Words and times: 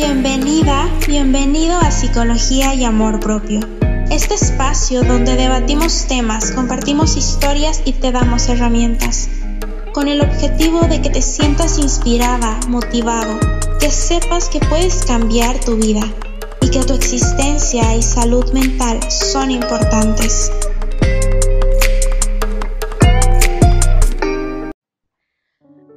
Bienvenida, 0.00 0.88
bienvenido 1.08 1.76
a 1.76 1.90
Psicología 1.90 2.72
y 2.72 2.84
Amor 2.84 3.18
Propio. 3.18 3.58
Este 4.12 4.34
espacio 4.34 5.02
donde 5.02 5.34
debatimos 5.34 6.06
temas, 6.06 6.52
compartimos 6.52 7.16
historias 7.16 7.82
y 7.84 7.94
te 7.94 8.12
damos 8.12 8.48
herramientas. 8.48 9.28
Con 9.92 10.06
el 10.06 10.20
objetivo 10.20 10.82
de 10.82 11.02
que 11.02 11.10
te 11.10 11.20
sientas 11.20 11.78
inspirada, 11.78 12.60
motivado, 12.68 13.40
que 13.80 13.90
sepas 13.90 14.48
que 14.48 14.60
puedes 14.60 15.04
cambiar 15.04 15.58
tu 15.58 15.74
vida 15.74 16.02
y 16.60 16.70
que 16.70 16.84
tu 16.84 16.94
existencia 16.94 17.96
y 17.96 18.00
salud 18.00 18.52
mental 18.52 19.00
son 19.10 19.50
importantes. 19.50 20.52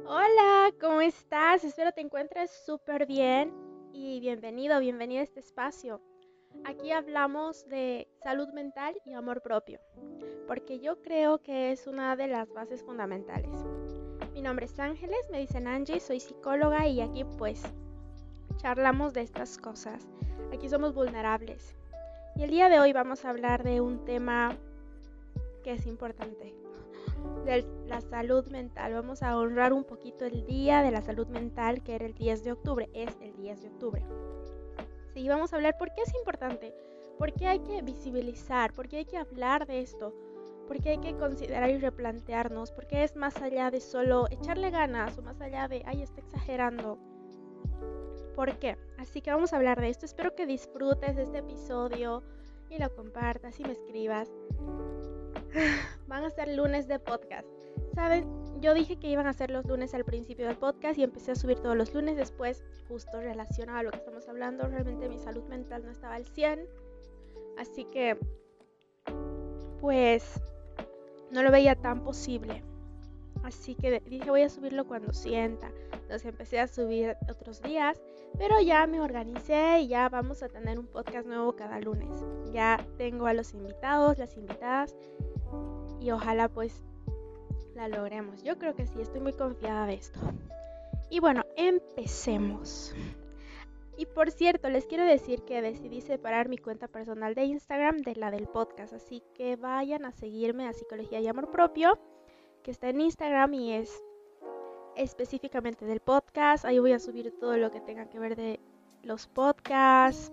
Hola, 0.04 0.72
¿cómo 0.80 1.00
estás? 1.02 1.62
Espero 1.62 1.92
te 1.92 2.00
encuentres 2.00 2.50
súper 2.66 3.06
bien 3.06 3.71
y 3.92 4.20
bienvenido, 4.20 4.78
bienvenido 4.80 5.20
a 5.20 5.24
este 5.24 5.40
espacio. 5.40 6.00
Aquí 6.64 6.92
hablamos 6.92 7.66
de 7.68 8.08
salud 8.22 8.48
mental 8.52 8.94
y 9.04 9.12
amor 9.12 9.42
propio, 9.42 9.80
porque 10.46 10.80
yo 10.80 11.02
creo 11.02 11.42
que 11.42 11.72
es 11.72 11.86
una 11.86 12.16
de 12.16 12.28
las 12.28 12.52
bases 12.52 12.82
fundamentales. 12.82 13.50
Mi 14.32 14.42
nombre 14.42 14.66
es 14.66 14.78
Ángeles, 14.78 15.28
me 15.30 15.40
dicen 15.40 15.66
Angie, 15.66 16.00
soy 16.00 16.20
psicóloga 16.20 16.86
y 16.86 17.00
aquí 17.00 17.24
pues 17.38 17.62
charlamos 18.56 19.12
de 19.12 19.22
estas 19.22 19.58
cosas. 19.58 20.08
Aquí 20.52 20.68
somos 20.68 20.94
vulnerables. 20.94 21.76
Y 22.36 22.44
el 22.44 22.50
día 22.50 22.68
de 22.68 22.80
hoy 22.80 22.92
vamos 22.92 23.24
a 23.24 23.30
hablar 23.30 23.62
de 23.62 23.80
un 23.80 24.04
tema 24.04 24.56
que 25.62 25.72
es 25.72 25.86
importante, 25.86 26.54
de 27.44 27.64
la 27.86 28.00
salud 28.00 28.46
mental. 28.48 28.94
Vamos 28.94 29.22
a 29.22 29.36
honrar 29.38 29.72
un 29.72 29.84
poquito 29.84 30.24
el 30.24 30.44
día 30.46 30.82
de 30.82 30.90
la 30.90 31.02
salud 31.02 31.26
mental, 31.28 31.82
que 31.82 31.94
era 31.94 32.06
el 32.06 32.14
10 32.14 32.44
de 32.44 32.52
octubre. 32.52 32.88
Es 32.92 33.16
el 33.20 33.34
10 33.36 33.62
de 33.62 33.68
octubre. 33.68 34.04
Sí, 35.14 35.28
vamos 35.28 35.52
a 35.52 35.56
hablar 35.56 35.76
por 35.76 35.92
qué 35.94 36.02
es 36.02 36.14
importante, 36.14 36.74
por 37.18 37.32
qué 37.34 37.46
hay 37.46 37.58
que 37.60 37.82
visibilizar, 37.82 38.72
por 38.72 38.88
qué 38.88 38.98
hay 38.98 39.04
que 39.04 39.18
hablar 39.18 39.66
de 39.66 39.80
esto, 39.80 40.14
por 40.66 40.80
qué 40.80 40.90
hay 40.90 40.98
que 40.98 41.16
considerar 41.16 41.68
y 41.68 41.78
replantearnos, 41.78 42.72
por 42.72 42.86
qué 42.86 43.04
es 43.04 43.14
más 43.14 43.36
allá 43.42 43.70
de 43.70 43.80
solo 43.80 44.26
echarle 44.30 44.70
ganas 44.70 45.18
o 45.18 45.22
más 45.22 45.40
allá 45.40 45.68
de, 45.68 45.82
ay, 45.84 46.02
está 46.02 46.20
exagerando. 46.20 46.98
¿Por 48.34 48.58
qué? 48.58 48.78
Así 48.98 49.20
que 49.20 49.30
vamos 49.30 49.52
a 49.52 49.56
hablar 49.56 49.80
de 49.80 49.90
esto. 49.90 50.06
Espero 50.06 50.34
que 50.34 50.46
disfrutes 50.46 51.18
este 51.18 51.38
episodio 51.38 52.22
y 52.70 52.78
lo 52.78 52.94
compartas 52.94 53.60
y 53.60 53.64
me 53.64 53.72
escribas. 53.72 54.30
Van 56.08 56.24
a 56.24 56.30
ser 56.30 56.48
lunes 56.48 56.88
de 56.88 56.98
podcast. 56.98 57.46
¿Saben? 57.94 58.26
Yo 58.60 58.74
dije 58.74 58.96
que 58.96 59.08
iban 59.08 59.26
a 59.26 59.32
ser 59.32 59.50
los 59.50 59.66
lunes 59.66 59.92
al 59.94 60.04
principio 60.04 60.46
del 60.46 60.56
podcast 60.56 60.98
y 60.98 61.02
empecé 61.02 61.32
a 61.32 61.34
subir 61.34 61.58
todos 61.58 61.76
los 61.76 61.92
lunes. 61.94 62.16
Después, 62.16 62.62
justo 62.88 63.20
relacionado 63.20 63.78
a 63.78 63.82
lo 63.82 63.90
que 63.90 63.98
estamos 63.98 64.28
hablando, 64.28 64.68
realmente 64.68 65.08
mi 65.08 65.18
salud 65.18 65.44
mental 65.44 65.84
no 65.84 65.90
estaba 65.90 66.14
al 66.14 66.24
100. 66.24 66.66
Así 67.58 67.84
que, 67.84 68.18
pues, 69.80 70.40
no 71.30 71.42
lo 71.42 71.50
veía 71.50 71.74
tan 71.74 72.02
posible. 72.04 72.62
Así 73.42 73.74
que 73.74 74.00
dije, 74.00 74.30
voy 74.30 74.42
a 74.42 74.48
subirlo 74.48 74.86
cuando 74.86 75.12
sienta. 75.12 75.72
Entonces 75.92 76.26
empecé 76.26 76.60
a 76.60 76.68
subir 76.68 77.16
otros 77.28 77.60
días, 77.62 78.00
pero 78.38 78.60
ya 78.60 78.86
me 78.86 79.00
organicé 79.00 79.80
y 79.80 79.88
ya 79.88 80.08
vamos 80.08 80.42
a 80.42 80.48
tener 80.48 80.78
un 80.78 80.86
podcast 80.86 81.26
nuevo 81.26 81.56
cada 81.56 81.80
lunes. 81.80 82.24
Ya 82.52 82.86
tengo 82.96 83.26
a 83.26 83.34
los 83.34 83.54
invitados, 83.54 84.18
las 84.18 84.36
invitadas 84.36 84.94
y 86.00 86.10
ojalá 86.10 86.48
pues 86.48 86.84
la 87.74 87.88
logremos. 87.88 88.42
Yo 88.42 88.58
creo 88.58 88.74
que 88.74 88.86
sí, 88.86 89.00
estoy 89.00 89.20
muy 89.20 89.32
confiada 89.32 89.86
de 89.86 89.94
esto. 89.94 90.20
Y 91.10 91.20
bueno, 91.20 91.42
empecemos. 91.56 92.94
Y 93.96 94.06
por 94.06 94.30
cierto, 94.30 94.68
les 94.70 94.86
quiero 94.86 95.04
decir 95.04 95.42
que 95.42 95.60
decidí 95.60 96.00
separar 96.00 96.48
mi 96.48 96.58
cuenta 96.58 96.88
personal 96.88 97.34
de 97.34 97.44
Instagram 97.44 97.98
de 97.98 98.16
la 98.16 98.30
del 98.30 98.48
podcast, 98.48 98.94
así 98.94 99.22
que 99.34 99.56
vayan 99.56 100.04
a 100.06 100.12
seguirme 100.12 100.66
a 100.66 100.72
Psicología 100.72 101.20
y 101.20 101.28
Amor 101.28 101.50
Propio, 101.50 101.98
que 102.62 102.70
está 102.70 102.88
en 102.88 103.00
Instagram 103.00 103.52
y 103.54 103.72
es 103.74 104.02
específicamente 104.96 105.84
del 105.84 106.00
podcast. 106.00 106.64
Ahí 106.64 106.78
voy 106.78 106.92
a 106.92 106.98
subir 106.98 107.32
todo 107.38 107.56
lo 107.56 107.70
que 107.70 107.80
tenga 107.80 108.08
que 108.08 108.18
ver 108.18 108.34
de 108.34 108.60
los 109.02 109.26
podcasts, 109.26 110.32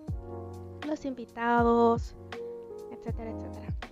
los 0.88 1.06
invitados, 1.06 2.16
etcétera, 2.91 3.31
etcétera. 3.31 3.89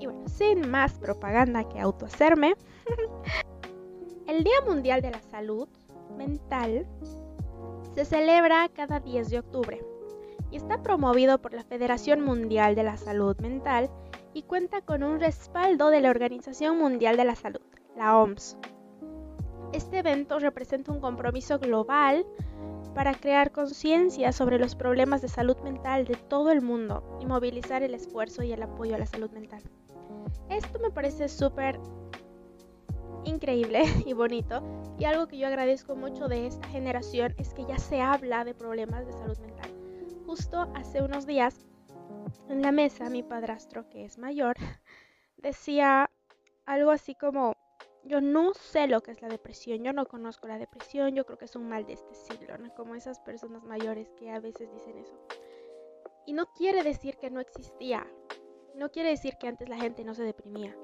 Y 0.00 0.06
bueno, 0.06 0.26
sin 0.28 0.68
más 0.70 0.98
propaganda 0.98 1.68
que 1.68 1.78
autohacerme, 1.78 2.54
el 4.26 4.42
Día 4.42 4.60
Mundial 4.66 5.02
de 5.02 5.10
la 5.10 5.20
Salud 5.20 5.68
Mental 6.16 6.86
se 7.94 8.04
celebra 8.06 8.68
cada 8.70 9.00
10 9.00 9.28
de 9.28 9.38
octubre 9.40 9.84
y 10.50 10.56
está 10.56 10.82
promovido 10.82 11.40
por 11.42 11.52
la 11.52 11.64
Federación 11.64 12.22
Mundial 12.22 12.74
de 12.74 12.82
la 12.82 12.96
Salud 12.96 13.36
Mental 13.40 13.90
y 14.32 14.44
cuenta 14.44 14.80
con 14.80 15.02
un 15.02 15.20
respaldo 15.20 15.90
de 15.90 16.00
la 16.00 16.08
Organización 16.08 16.78
Mundial 16.78 17.18
de 17.18 17.24
la 17.24 17.34
Salud, 17.34 17.60
la 17.94 18.16
OMS. 18.16 18.56
Este 19.74 19.98
evento 19.98 20.38
representa 20.38 20.92
un 20.92 21.00
compromiso 21.00 21.58
global 21.58 22.24
para 22.94 23.14
crear 23.14 23.52
conciencia 23.52 24.32
sobre 24.32 24.58
los 24.58 24.74
problemas 24.74 25.20
de 25.20 25.28
salud 25.28 25.58
mental 25.58 26.06
de 26.06 26.14
todo 26.14 26.50
el 26.50 26.62
mundo 26.62 27.18
y 27.20 27.26
movilizar 27.26 27.82
el 27.82 27.94
esfuerzo 27.94 28.42
y 28.42 28.52
el 28.52 28.62
apoyo 28.62 28.94
a 28.94 28.98
la 28.98 29.06
salud 29.06 29.30
mental. 29.30 29.62
Esto 30.48 30.78
me 30.78 30.90
parece 30.90 31.28
súper 31.28 31.78
increíble 33.24 33.82
y 34.06 34.12
bonito 34.12 34.62
y 34.98 35.04
algo 35.04 35.26
que 35.26 35.38
yo 35.38 35.46
agradezco 35.46 35.96
mucho 35.96 36.28
de 36.28 36.46
esta 36.46 36.66
generación 36.68 37.34
es 37.38 37.54
que 37.54 37.64
ya 37.66 37.78
se 37.78 38.00
habla 38.00 38.44
de 38.44 38.54
problemas 38.54 39.06
de 39.06 39.12
salud 39.12 39.38
mental. 39.38 39.70
Justo 40.26 40.70
hace 40.74 41.02
unos 41.02 41.26
días 41.26 41.66
en 42.48 42.62
la 42.62 42.72
mesa 42.72 43.10
mi 43.10 43.22
padrastro 43.22 43.88
que 43.90 44.04
es 44.04 44.18
mayor 44.18 44.56
decía 45.36 46.10
algo 46.66 46.90
así 46.90 47.14
como 47.14 47.56
yo 48.04 48.20
no 48.20 48.54
sé 48.54 48.86
lo 48.86 49.02
que 49.02 49.10
es 49.10 49.20
la 49.20 49.28
depresión, 49.28 49.82
yo 49.84 49.92
no 49.92 50.06
conozco 50.06 50.46
la 50.46 50.58
depresión, 50.58 51.14
yo 51.14 51.26
creo 51.26 51.38
que 51.38 51.44
es 51.44 51.56
un 51.56 51.68
mal 51.68 51.84
de 51.84 51.94
este 51.94 52.14
siglo, 52.14 52.56
¿no? 52.56 52.74
Como 52.74 52.94
esas 52.94 53.20
personas 53.20 53.62
mayores 53.64 54.10
que 54.18 54.30
a 54.30 54.40
veces 54.40 54.72
dicen 54.72 54.96
eso. 54.98 55.18
Y 56.26 56.32
no 56.32 56.46
quiere 56.52 56.82
decir 56.82 57.18
que 57.18 57.30
no 57.30 57.40
existía, 57.40 58.06
no 58.76 58.90
quiere 58.90 59.10
decir 59.10 59.36
que 59.38 59.48
antes 59.48 59.68
la 59.68 59.76
gente 59.76 60.04
no 60.04 60.14
se 60.14 60.22
deprimía, 60.22 60.76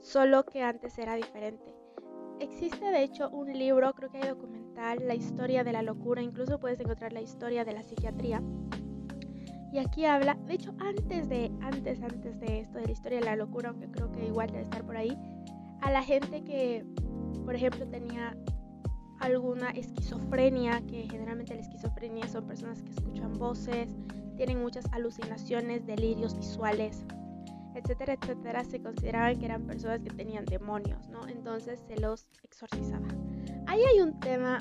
solo 0.00 0.44
que 0.44 0.62
antes 0.62 0.98
era 0.98 1.14
diferente. 1.14 1.74
Existe 2.40 2.84
de 2.86 3.02
hecho 3.02 3.30
un 3.30 3.52
libro, 3.52 3.92
creo 3.92 4.10
que 4.10 4.18
hay 4.18 4.28
documental, 4.28 4.62
La 5.06 5.14
historia 5.14 5.62
de 5.62 5.72
la 5.72 5.82
locura, 5.82 6.22
incluso 6.22 6.58
puedes 6.58 6.80
encontrar 6.80 7.12
la 7.12 7.20
historia 7.20 7.64
de 7.64 7.72
la 7.72 7.82
psiquiatría. 7.82 8.42
Y 9.72 9.78
aquí 9.78 10.06
habla, 10.06 10.34
de 10.46 10.54
hecho 10.54 10.74
antes 10.80 11.28
de 11.28 11.52
antes 11.60 12.02
antes 12.02 12.40
de 12.40 12.60
esto 12.60 12.78
de 12.78 12.86
la 12.86 12.90
historia 12.90 13.20
de 13.20 13.24
la 13.24 13.36
locura, 13.36 13.70
aunque 13.70 13.90
creo 13.90 14.10
que 14.10 14.26
igual 14.26 14.48
debe 14.48 14.64
estar 14.64 14.84
por 14.84 14.96
ahí, 14.96 15.16
a 15.80 15.90
la 15.92 16.02
gente 16.02 16.42
que 16.42 16.84
por 17.44 17.54
ejemplo 17.54 17.86
tenía 17.86 18.36
alguna 19.20 19.70
esquizofrenia, 19.70 20.82
que 20.86 21.06
generalmente 21.08 21.54
la 21.54 21.60
esquizofrenia 21.60 22.26
son 22.28 22.46
personas 22.46 22.82
que 22.82 22.90
escuchan 22.90 23.38
voces, 23.38 23.94
tienen 24.36 24.60
muchas 24.60 24.84
alucinaciones, 24.92 25.86
delirios 25.86 26.36
visuales, 26.36 27.04
etcétera, 27.74 28.14
etcétera, 28.20 28.64
se 28.64 28.80
consideraban 28.80 29.38
que 29.38 29.46
eran 29.46 29.66
personas 29.66 30.00
que 30.00 30.10
tenían 30.10 30.44
demonios, 30.44 31.08
¿no? 31.08 31.26
Entonces 31.26 31.82
se 31.86 31.96
los 31.96 32.26
exorcizaba. 32.42 33.06
Ahí 33.66 33.80
hay 33.82 34.00
un 34.00 34.18
tema 34.20 34.58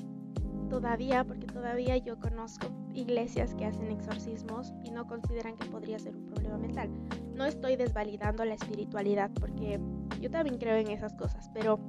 todavía, 0.69 1.25
porque 1.25 1.47
todavía 1.47 1.97
yo 1.97 2.17
conozco 2.17 2.67
iglesias 2.93 3.53
que 3.55 3.65
hacen 3.65 3.91
exorcismos 3.91 4.73
y 4.83 4.91
no 4.91 5.05
consideran 5.05 5.57
que 5.57 5.69
podría 5.69 5.99
ser 5.99 6.15
un 6.15 6.25
problema 6.27 6.57
mental. 6.57 6.89
No 7.35 7.45
estoy 7.45 7.75
desvalidando 7.75 8.45
la 8.45 8.53
espiritualidad, 8.53 9.31
porque 9.39 9.79
yo 10.21 10.31
también 10.31 10.57
creo 10.57 10.77
en 10.77 10.87
esas 10.87 11.13
cosas, 11.15 11.49
pero 11.53 11.79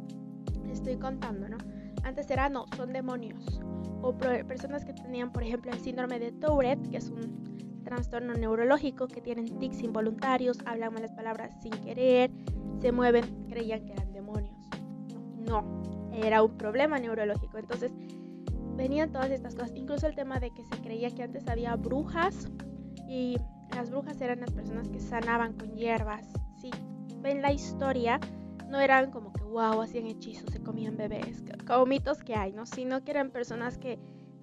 estoy 0.73 0.97
contando, 0.97 1.49
¿no? 1.49 1.59
Antes 2.03 2.29
era, 2.31 2.49
no, 2.49 2.65
son 2.77 2.93
demonios. 2.93 3.61
O 4.03 4.17
personas 4.19 4.85
que 4.85 4.93
tenían, 4.93 5.33
por 5.33 5.45
ejemplo, 5.45 5.71
el 5.71 5.79
síndrome 5.79 6.19
de 6.19 6.33
Tourette, 6.33 6.91
que 6.91 6.97
es 6.97 7.09
un 7.09 7.52
trastorno 7.95 8.35
neurológico 8.35 9.07
que 9.07 9.21
tienen 9.21 9.59
tics 9.59 9.83
involuntarios, 9.83 10.59
hablan 10.65 10.95
malas 10.95 11.13
palabras 11.13 11.55
sin 11.61 11.73
querer, 11.73 12.31
se 12.81 12.93
mueven, 12.93 13.47
creían 13.49 13.85
que 13.85 13.93
eran 13.93 14.13
demonios. 14.13 14.69
No, 15.47 15.83
era 16.13 16.43
un 16.43 16.57
problema 16.57 16.99
neurológico. 16.99 17.59
Entonces 17.59 17.93
venían 18.77 19.13
todas 19.13 19.31
estas 19.31 19.55
cosas, 19.55 19.73
incluso 19.75 20.07
el 20.07 20.15
tema 20.15 20.41
de 20.41 20.51
que 20.53 20.65
se 20.65 20.81
creía 20.81 21.11
que 21.11 21.23
antes 21.23 21.47
había 21.49 21.77
brujas 21.77 22.49
y 23.07 23.37
las 23.75 23.91
brujas 23.91 24.21
eran 24.21 24.41
las 24.41 24.53
personas 24.53 24.89
que 24.89 25.01
sanaban 25.01 25.53
con 25.53 25.77
hierbas. 25.77 26.27
Sí, 26.61 26.71
ven 27.21 27.43
la 27.43 27.53
historia, 27.53 28.19
no 28.69 28.81
eran 28.81 29.11
como 29.11 29.33
que 29.33 29.43
wow, 29.43 29.83
hacían 29.83 30.07
hechizos, 30.07 30.51
se 30.51 30.63
comían 30.63 30.97
bebés, 30.97 31.43
como 31.67 31.87
mitos 31.87 32.23
que 32.23 32.35
hay, 32.35 32.53
¿no? 32.53 32.65
Sino 32.65 33.05
que 33.05 33.11
eran 33.11 33.31
personas 33.31 33.77
que 33.77 33.99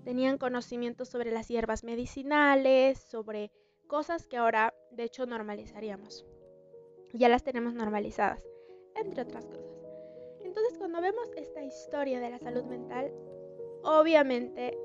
tenían 0.10 0.40
conocimientos 0.40 1.08
sobre 1.08 1.30
las 1.30 1.50
hierbas 1.50 1.84
medicinales, 1.84 2.98
sobre 2.98 3.52
cosas 3.86 4.26
que 4.26 4.38
ahora 4.38 4.74
de 4.90 5.04
hecho 5.04 5.28
normalizaríamos. 5.28 6.26
Ya 7.14 7.30
las 7.30 7.44
tenemos 7.44 7.76
normalizadas, 7.76 8.44
entre 8.96 9.22
otras 9.22 9.46
cosas. 9.46 9.70
Entonces 10.44 10.80
cuando 10.80 11.00
vemos 11.00 11.28
esta 11.38 11.64
historia 11.64 12.20
de 12.20 12.32
la 12.32 12.40
salud 12.40 12.64
mental, 12.64 13.14
obviamente 13.84 14.76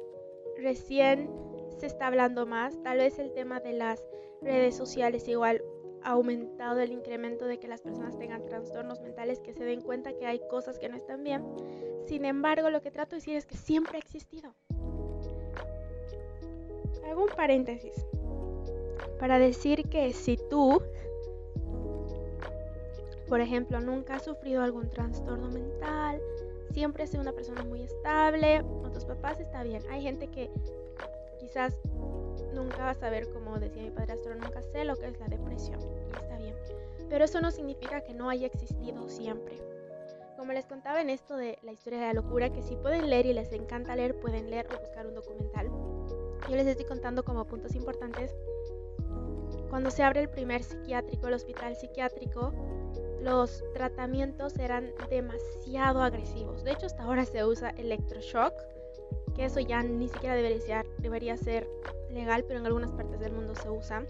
recién 0.58 1.30
se 1.78 1.86
está 1.86 2.08
hablando 2.08 2.44
más, 2.44 2.78
tal 2.82 2.98
vez 2.98 3.18
el 3.18 3.32
tema 3.32 3.60
de 3.60 3.72
las 3.72 4.06
redes 4.42 4.76
sociales 4.76 5.26
igual 5.26 5.62
ha 6.02 6.10
aumentado 6.10 6.80
el 6.80 6.92
incremento 6.92 7.46
de 7.46 7.58
que 7.58 7.66
las 7.66 7.80
personas 7.80 8.18
tengan 8.18 8.44
trastornos 8.44 9.00
mentales, 9.00 9.40
que 9.40 9.54
se 9.54 9.64
den 9.64 9.80
cuenta 9.80 10.14
que 10.18 10.26
hay 10.26 10.42
cosas 10.50 10.78
que 10.78 10.90
no 10.90 10.98
están 10.98 11.24
bien. 11.24 11.42
Sin 12.04 12.26
embargo, 12.26 12.68
lo 12.68 12.82
que 12.82 12.90
trato 12.90 13.12
de 13.12 13.20
decir 13.20 13.36
es 13.36 13.46
que 13.46 13.56
siempre 13.56 13.96
ha 13.96 14.00
existido. 14.00 14.54
Hago 17.08 17.22
un 17.22 17.30
paréntesis 17.36 17.94
para 19.18 19.38
decir 19.38 19.88
que 19.88 20.12
si 20.12 20.36
tú, 20.36 20.82
por 23.28 23.40
ejemplo, 23.40 23.80
nunca 23.80 24.16
has 24.16 24.24
sufrido 24.24 24.62
algún 24.62 24.90
trastorno 24.90 25.48
mental, 25.48 26.20
siempre 26.72 27.04
has 27.04 27.10
sido 27.10 27.22
una 27.22 27.32
persona 27.32 27.62
muy 27.62 27.82
estable, 27.82 28.60
o 28.60 28.90
tus 28.90 29.04
papás 29.04 29.40
está 29.40 29.62
bien. 29.62 29.82
Hay 29.90 30.02
gente 30.02 30.28
que 30.28 30.50
quizás 31.38 31.76
nunca 32.52 32.78
va 32.78 32.90
a 32.90 32.94
saber, 32.94 33.32
como 33.32 33.58
decía 33.58 33.82
mi 33.82 33.90
padrastro, 33.90 34.34
nunca 34.34 34.60
sé 34.62 34.84
lo 34.84 34.96
que 34.96 35.06
es 35.06 35.18
la 35.20 35.28
depresión, 35.28 35.80
y 35.80 36.16
está 36.16 36.36
bien. 36.36 36.54
Pero 37.08 37.24
eso 37.24 37.40
no 37.40 37.50
significa 37.50 38.00
que 38.00 38.14
no 38.14 38.28
haya 38.28 38.46
existido 38.46 39.08
siempre. 39.08 39.56
Como 40.36 40.52
les 40.52 40.66
contaba 40.66 41.00
en 41.00 41.10
esto 41.10 41.36
de 41.36 41.58
la 41.62 41.72
historia 41.72 42.00
de 42.00 42.06
la 42.06 42.14
locura, 42.14 42.50
que 42.50 42.62
si 42.62 42.76
pueden 42.76 43.08
leer 43.08 43.26
y 43.26 43.32
les 43.32 43.52
encanta 43.52 43.94
leer, 43.94 44.18
pueden 44.18 44.50
leer 44.50 44.66
o 44.74 44.80
buscar 44.80 45.06
un 45.06 45.14
documental. 45.14 45.70
Yo 46.48 46.56
les 46.56 46.66
estoy 46.66 46.84
contando 46.86 47.24
como 47.24 47.46
puntos 47.46 47.74
importantes. 47.74 48.34
Cuando 49.70 49.90
se 49.90 50.02
abre 50.02 50.20
el 50.20 50.28
primer 50.28 50.62
psiquiátrico, 50.62 51.26
el 51.26 51.34
hospital 51.34 51.74
psiquiátrico, 51.74 52.52
los 53.20 53.64
tratamientos 53.72 54.58
eran 54.58 54.92
demasiado 55.08 56.02
agresivos. 56.02 56.62
De 56.62 56.72
hecho, 56.72 56.86
hasta 56.86 57.04
ahora 57.04 57.24
se 57.24 57.44
usa 57.44 57.70
electroshock, 57.70 58.52
que 59.34 59.46
eso 59.46 59.60
ya 59.60 59.82
ni 59.82 60.08
siquiera 60.08 60.34
debería 60.34 60.60
ser, 60.60 60.86
debería 60.98 61.36
ser 61.36 61.68
legal, 62.10 62.44
pero 62.46 62.60
en 62.60 62.66
algunas 62.66 62.92
partes 62.92 63.18
del 63.20 63.32
mundo 63.32 63.54
se 63.54 63.70
usa, 63.70 64.04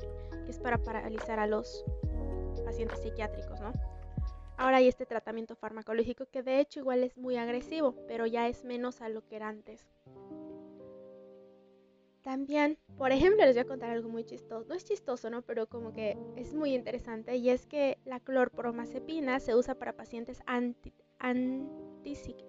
que 0.44 0.50
es 0.50 0.58
para 0.58 0.78
paralizar 0.78 1.38
a 1.38 1.46
los 1.46 1.84
pacientes 2.64 3.00
psiquiátricos, 3.00 3.60
¿no? 3.60 3.72
Ahora 4.56 4.78
hay 4.78 4.88
este 4.88 5.06
tratamiento 5.06 5.56
farmacológico 5.56 6.26
que 6.26 6.42
de 6.42 6.60
hecho 6.60 6.80
igual 6.80 7.02
es 7.02 7.16
muy 7.16 7.36
agresivo, 7.36 7.94
pero 8.06 8.26
ya 8.26 8.48
es 8.48 8.64
menos 8.64 9.00
a 9.00 9.08
lo 9.08 9.26
que 9.26 9.36
era 9.36 9.48
antes. 9.48 9.86
También, 12.24 12.78
por 12.96 13.12
ejemplo, 13.12 13.44
les 13.44 13.54
voy 13.54 13.60
a 13.60 13.66
contar 13.66 13.90
algo 13.90 14.08
muy 14.08 14.24
chistoso. 14.24 14.66
No 14.66 14.74
es 14.74 14.86
chistoso, 14.86 15.28
¿no? 15.28 15.42
Pero 15.42 15.66
como 15.66 15.92
que 15.92 16.16
es 16.36 16.54
muy 16.54 16.74
interesante. 16.74 17.36
Y 17.36 17.50
es 17.50 17.66
que 17.66 17.98
la 18.06 18.18
clorpromazepina 18.18 19.40
se 19.40 19.54
usa 19.54 19.74
para 19.74 19.92
pacientes 19.92 20.40
anti, 20.46 20.94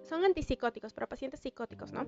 son 0.02 0.24
antipsicóticos, 0.24 0.94
para 0.94 1.06
pacientes 1.06 1.40
psicóticos, 1.40 1.92
¿no? 1.92 2.06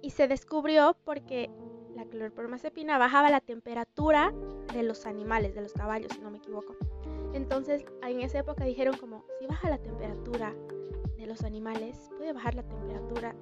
Y 0.00 0.10
se 0.10 0.28
descubrió 0.28 0.96
porque 1.04 1.50
la 1.94 2.06
clorpromazepina 2.06 2.96
bajaba 2.96 3.28
la 3.28 3.40
temperatura 3.40 4.32
de 4.72 4.82
los 4.82 5.04
animales, 5.04 5.54
de 5.54 5.60
los 5.60 5.74
caballos, 5.74 6.10
si 6.14 6.20
no 6.20 6.30
me 6.30 6.38
equivoco. 6.38 6.74
Entonces, 7.34 7.84
en 8.02 8.20
esa 8.22 8.38
época 8.38 8.64
dijeron 8.64 8.96
como, 8.96 9.26
si 9.38 9.46
baja 9.46 9.68
la 9.68 9.78
temperatura 9.78 10.54
de 11.18 11.26
los 11.26 11.42
animales, 11.42 12.08
puede 12.16 12.32
bajar 12.32 12.54
la 12.54 12.62
temperatura 12.62 13.36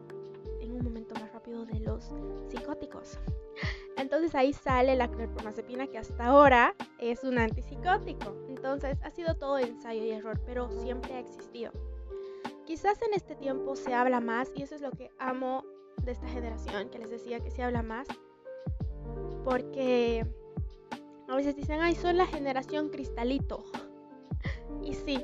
en 0.69 0.76
un 0.76 0.85
momento 0.85 1.15
más 1.15 1.32
rápido 1.32 1.65
de 1.65 1.81
los 1.81 2.12
psicóticos. 2.49 3.19
Entonces 3.97 4.35
ahí 4.35 4.53
sale 4.53 4.94
la 4.94 5.11
clorpromazepina 5.11 5.87
que 5.88 5.99
hasta 5.99 6.26
ahora 6.26 6.75
es 6.99 7.25
un 7.25 7.38
antipsicótico. 7.38 8.37
Entonces 8.49 8.99
ha 9.03 9.11
sido 9.11 9.35
todo 9.35 9.59
ensayo 9.59 10.05
y 10.05 10.11
error, 10.11 10.41
pero 10.47 10.70
siempre 10.70 11.15
ha 11.15 11.20
existido. 11.20 11.73
Quizás 12.67 13.00
en 13.03 13.15
este 13.15 13.35
tiempo 13.35 13.75
se 13.76 13.94
habla 13.94 14.20
más 14.20 14.53
y 14.55 14.62
eso 14.62 14.75
es 14.75 14.82
lo 14.82 14.91
que 14.91 15.11
amo 15.19 15.65
de 16.05 16.12
esta 16.12 16.29
generación, 16.29 16.91
que 16.91 16.99
les 16.99 17.11
decía 17.11 17.41
que 17.41 17.50
se 17.50 17.62
habla 17.62 17.82
más, 17.82 18.06
porque 19.44 20.26
a 21.29 21.35
veces 21.35 21.56
dicen, 21.56 21.81
ay, 21.81 21.94
son 21.94 22.17
la 22.17 22.26
generación 22.26 22.91
cristalito. 22.91 23.65
Y 24.85 24.94
sí, 24.94 25.23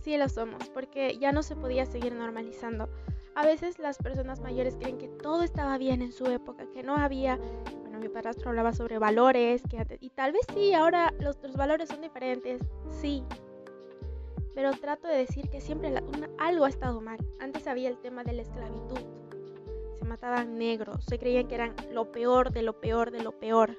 sí 0.00 0.16
lo 0.18 0.28
somos, 0.28 0.68
porque 0.70 1.16
ya 1.18 1.30
no 1.32 1.42
se 1.42 1.54
podía 1.56 1.86
seguir 1.86 2.14
normalizando. 2.14 2.88
A 3.34 3.46
veces 3.46 3.78
las 3.78 3.96
personas 3.96 4.40
mayores 4.40 4.76
creen 4.76 4.98
que 4.98 5.08
todo 5.08 5.42
estaba 5.42 5.78
bien 5.78 6.02
en 6.02 6.12
su 6.12 6.26
época, 6.26 6.66
que 6.74 6.82
no 6.82 6.96
había, 6.96 7.38
bueno, 7.80 7.98
mi 7.98 8.08
padrastro 8.08 8.50
hablaba 8.50 8.74
sobre 8.74 8.98
valores, 8.98 9.62
que 9.70 9.98
y 10.00 10.10
tal 10.10 10.32
vez 10.32 10.42
sí, 10.54 10.74
ahora 10.74 11.14
los, 11.18 11.38
valores 11.56 11.88
son 11.88 12.02
diferentes, 12.02 12.60
sí. 13.00 13.24
Pero 14.54 14.72
trato 14.72 15.08
de 15.08 15.16
decir 15.16 15.48
que 15.48 15.62
siempre 15.62 15.94
algo 16.38 16.66
ha 16.66 16.68
estado 16.68 17.00
mal. 17.00 17.16
Antes 17.40 17.66
había 17.66 17.88
el 17.88 17.98
tema 17.98 18.22
de 18.22 18.34
la 18.34 18.42
esclavitud. 18.42 18.98
Se 19.98 20.04
mataban 20.04 20.58
negros, 20.58 21.02
se 21.06 21.18
creían 21.18 21.48
que 21.48 21.54
eran 21.54 21.74
lo 21.90 22.12
peor 22.12 22.52
de 22.52 22.62
lo 22.62 22.78
peor 22.78 23.12
de 23.12 23.22
lo 23.22 23.32
peor. 23.32 23.78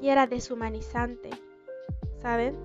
Y 0.00 0.10
era 0.10 0.28
deshumanizante, 0.28 1.30
¿saben? 2.20 2.56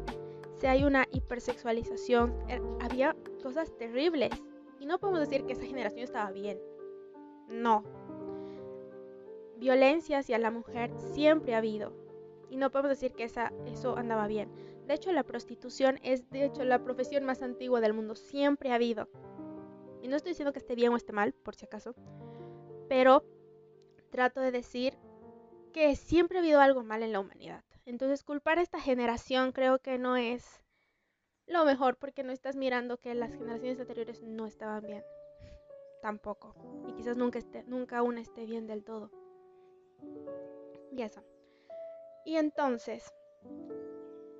Si 0.60 0.68
hay 0.68 0.84
una 0.84 1.08
hipersexualización, 1.12 2.36
er, 2.48 2.62
había 2.82 3.16
cosas 3.42 3.76
terribles 3.78 4.30
y 4.80 4.86
no 4.86 5.00
podemos 5.00 5.22
decir 5.22 5.46
que 5.46 5.54
esa 5.54 5.66
generación 5.66 6.04
estaba 6.04 6.32
bien. 6.32 6.60
No. 7.48 7.84
Violencia 9.58 10.20
hacia 10.20 10.38
la 10.38 10.52
mujer 10.52 10.92
siempre 11.14 11.56
ha 11.56 11.60
habido. 11.60 11.94
Y 12.50 12.58
no 12.58 12.72
podemos 12.72 12.92
decir 12.92 13.14
que 13.14 13.24
esa, 13.24 13.52
eso 13.66 13.98
andaba 13.98 14.28
bien. 14.28 14.50
De 14.86 14.94
hecho, 14.94 15.12
la 15.12 15.24
prostitución 15.24 16.00
es, 16.04 16.30
de 16.30 16.46
hecho, 16.46 16.64
la 16.64 16.84
profesión 16.84 17.26
más 17.26 17.42
antigua 17.42 17.82
del 17.82 17.94
mundo. 17.94 18.16
Siempre 18.16 18.72
ha 18.72 18.76
habido. 18.76 19.10
Y 20.02 20.08
no 20.08 20.16
estoy 20.16 20.32
diciendo 20.32 20.54
que 20.54 20.60
esté 20.60 20.76
bien 20.76 20.94
o 20.94 20.96
esté 20.96 21.12
mal, 21.12 21.34
por 21.34 21.56
si 21.56 21.66
acaso. 21.66 21.96
Pero 22.88 23.26
trato 24.12 24.40
de 24.40 24.52
decir 24.52 24.98
que 25.74 25.96
siempre 25.96 26.38
ha 26.38 26.42
habido 26.42 26.62
algo 26.62 26.84
mal 26.84 27.04
en 27.04 27.12
la 27.12 27.20
humanidad. 27.20 27.64
Entonces, 27.86 28.24
culpar 28.24 28.60
a 28.60 28.62
esta 28.62 28.80
generación 28.80 29.52
creo 29.52 29.80
que 29.80 29.98
no 29.98 30.16
es 30.16 30.62
lo 31.48 31.66
mejor 31.66 31.98
porque 31.98 32.24
no 32.24 32.32
estás 32.32 32.56
mirando 32.56 32.98
que 32.98 33.16
las 33.16 33.32
generaciones 33.32 33.80
anteriores 33.80 34.22
no 34.22 34.46
estaban 34.46 34.86
bien. 34.86 35.04
Tampoco. 36.02 36.56
Y 36.88 36.94
quizás 36.94 37.18
nunca, 37.18 37.40
esté, 37.40 37.64
nunca 37.64 38.02
una 38.04 38.22
esté 38.22 38.46
bien 38.46 38.68
del 38.68 38.84
todo. 38.84 39.12
Y 40.92 41.02
eso. 41.02 41.24
Y 42.26 42.36
entonces, 42.36 43.14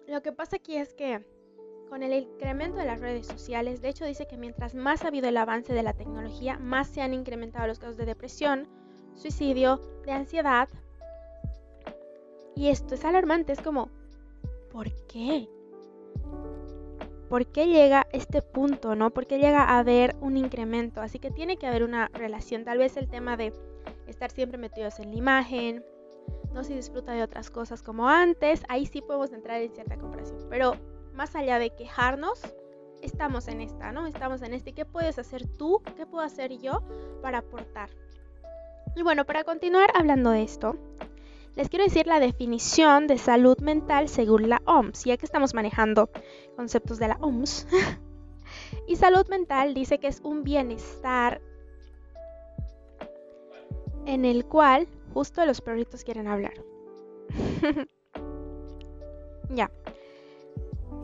lo 0.08 0.22
que 0.22 0.32
pasa 0.32 0.58
aquí 0.58 0.76
es 0.76 0.94
que 0.94 1.26
con 1.90 2.04
el 2.04 2.14
incremento 2.14 2.78
de 2.78 2.86
las 2.86 3.00
redes 3.00 3.28
sociales, 3.28 3.82
de 3.82 3.90
hecho 3.90 4.06
dice 4.06 4.28
que 4.28 4.38
mientras 4.38 4.76
más 4.76 5.04
ha 5.04 5.08
habido 5.08 5.30
el 5.30 5.38
avance 5.38 5.74
de 5.74 5.84
la 5.84 5.94
tecnología, 5.94 6.60
más 6.60 6.88
se 6.90 7.02
han 7.02 7.14
incrementado 7.14 7.68
los 7.68 7.80
casos 7.80 7.98
de 7.98 8.06
depresión, 8.06 8.68
suicidio, 9.16 9.78
de 10.06 10.12
ansiedad. 10.12 10.68
Y 12.56 12.70
esto 12.70 12.96
es 12.96 13.06
alarmante, 13.06 13.54
es 13.54 13.62
como, 13.62 13.90
¿por 14.72 14.92
qué? 15.08 15.48
Por 17.30 17.46
qué 17.48 17.68
llega 17.68 18.08
este 18.12 18.42
punto, 18.42 18.96
¿no? 18.96 19.12
¿Por 19.12 19.28
qué 19.28 19.38
llega 19.38 19.64
a 19.64 19.80
haber 19.80 20.16
un 20.22 20.38
incremento? 20.38 21.02
Así 21.02 21.20
que 21.20 21.32
tiene 21.32 21.58
que 21.58 21.68
haber 21.68 21.84
una 21.84 22.10
relación. 22.14 22.64
Tal 22.64 22.78
vez 22.78 22.98
el 22.98 23.08
tema 23.08 23.38
de 23.38 23.54
estar 24.08 24.32
siempre 24.32 24.58
metidos 24.58 25.00
en 25.00 25.12
la 25.12 25.18
imagen, 25.18 25.84
no 26.54 26.64
se 26.64 26.76
disfruta 26.76 27.12
de 27.12 27.24
otras 27.24 27.50
cosas 27.50 27.84
como 27.84 28.08
antes, 28.08 28.64
ahí 28.70 28.86
sí 28.86 29.02
podemos 29.02 29.32
entrar 29.32 29.62
en 29.62 29.72
cierta 29.72 29.98
comparación. 29.98 30.40
Pero 30.50 30.76
más 31.14 31.36
allá 31.36 31.60
de 31.60 31.70
quejarnos, 31.72 32.42
estamos 33.02 33.48
en 33.48 33.62
esta, 33.62 33.92
¿no? 33.92 34.08
Estamos 34.08 34.42
en 34.42 34.54
este. 34.54 34.74
¿Qué 34.74 34.86
puedes 34.86 35.20
hacer 35.20 35.48
tú? 35.58 35.82
¿Qué 35.96 36.06
puedo 36.06 36.24
hacer 36.24 36.58
yo 36.58 36.82
para 37.22 37.40
aportar? 37.40 37.90
Y 38.96 39.04
bueno, 39.04 39.26
para 39.26 39.44
continuar 39.44 39.90
hablando 39.94 40.32
de 40.32 40.44
esto, 40.44 40.76
les 41.58 41.70
quiero 41.70 41.86
decir 41.86 42.06
la 42.06 42.20
definición 42.20 43.08
de 43.08 43.18
salud 43.18 43.58
mental 43.58 44.10
según 44.10 44.48
la 44.48 44.62
OMS, 44.66 45.06
ya 45.06 45.18
que 45.18 45.26
estamos 45.26 45.56
manejando 45.56 46.12
conceptos 46.56 47.00
de 47.00 47.08
la 47.08 47.18
OMS. 47.20 47.66
y 48.88 48.96
salud 48.96 49.28
mental 49.28 49.74
dice 49.74 49.98
que 49.98 50.06
es 50.06 50.22
un 50.24 50.44
bienestar 50.44 51.42
en 54.06 54.24
el 54.24 54.46
cual 54.46 54.88
justo 55.16 55.44
los 55.48 55.62
perritos 55.62 56.04
quieren 56.04 56.28
hablar. 56.28 56.54
ya. 59.50 59.72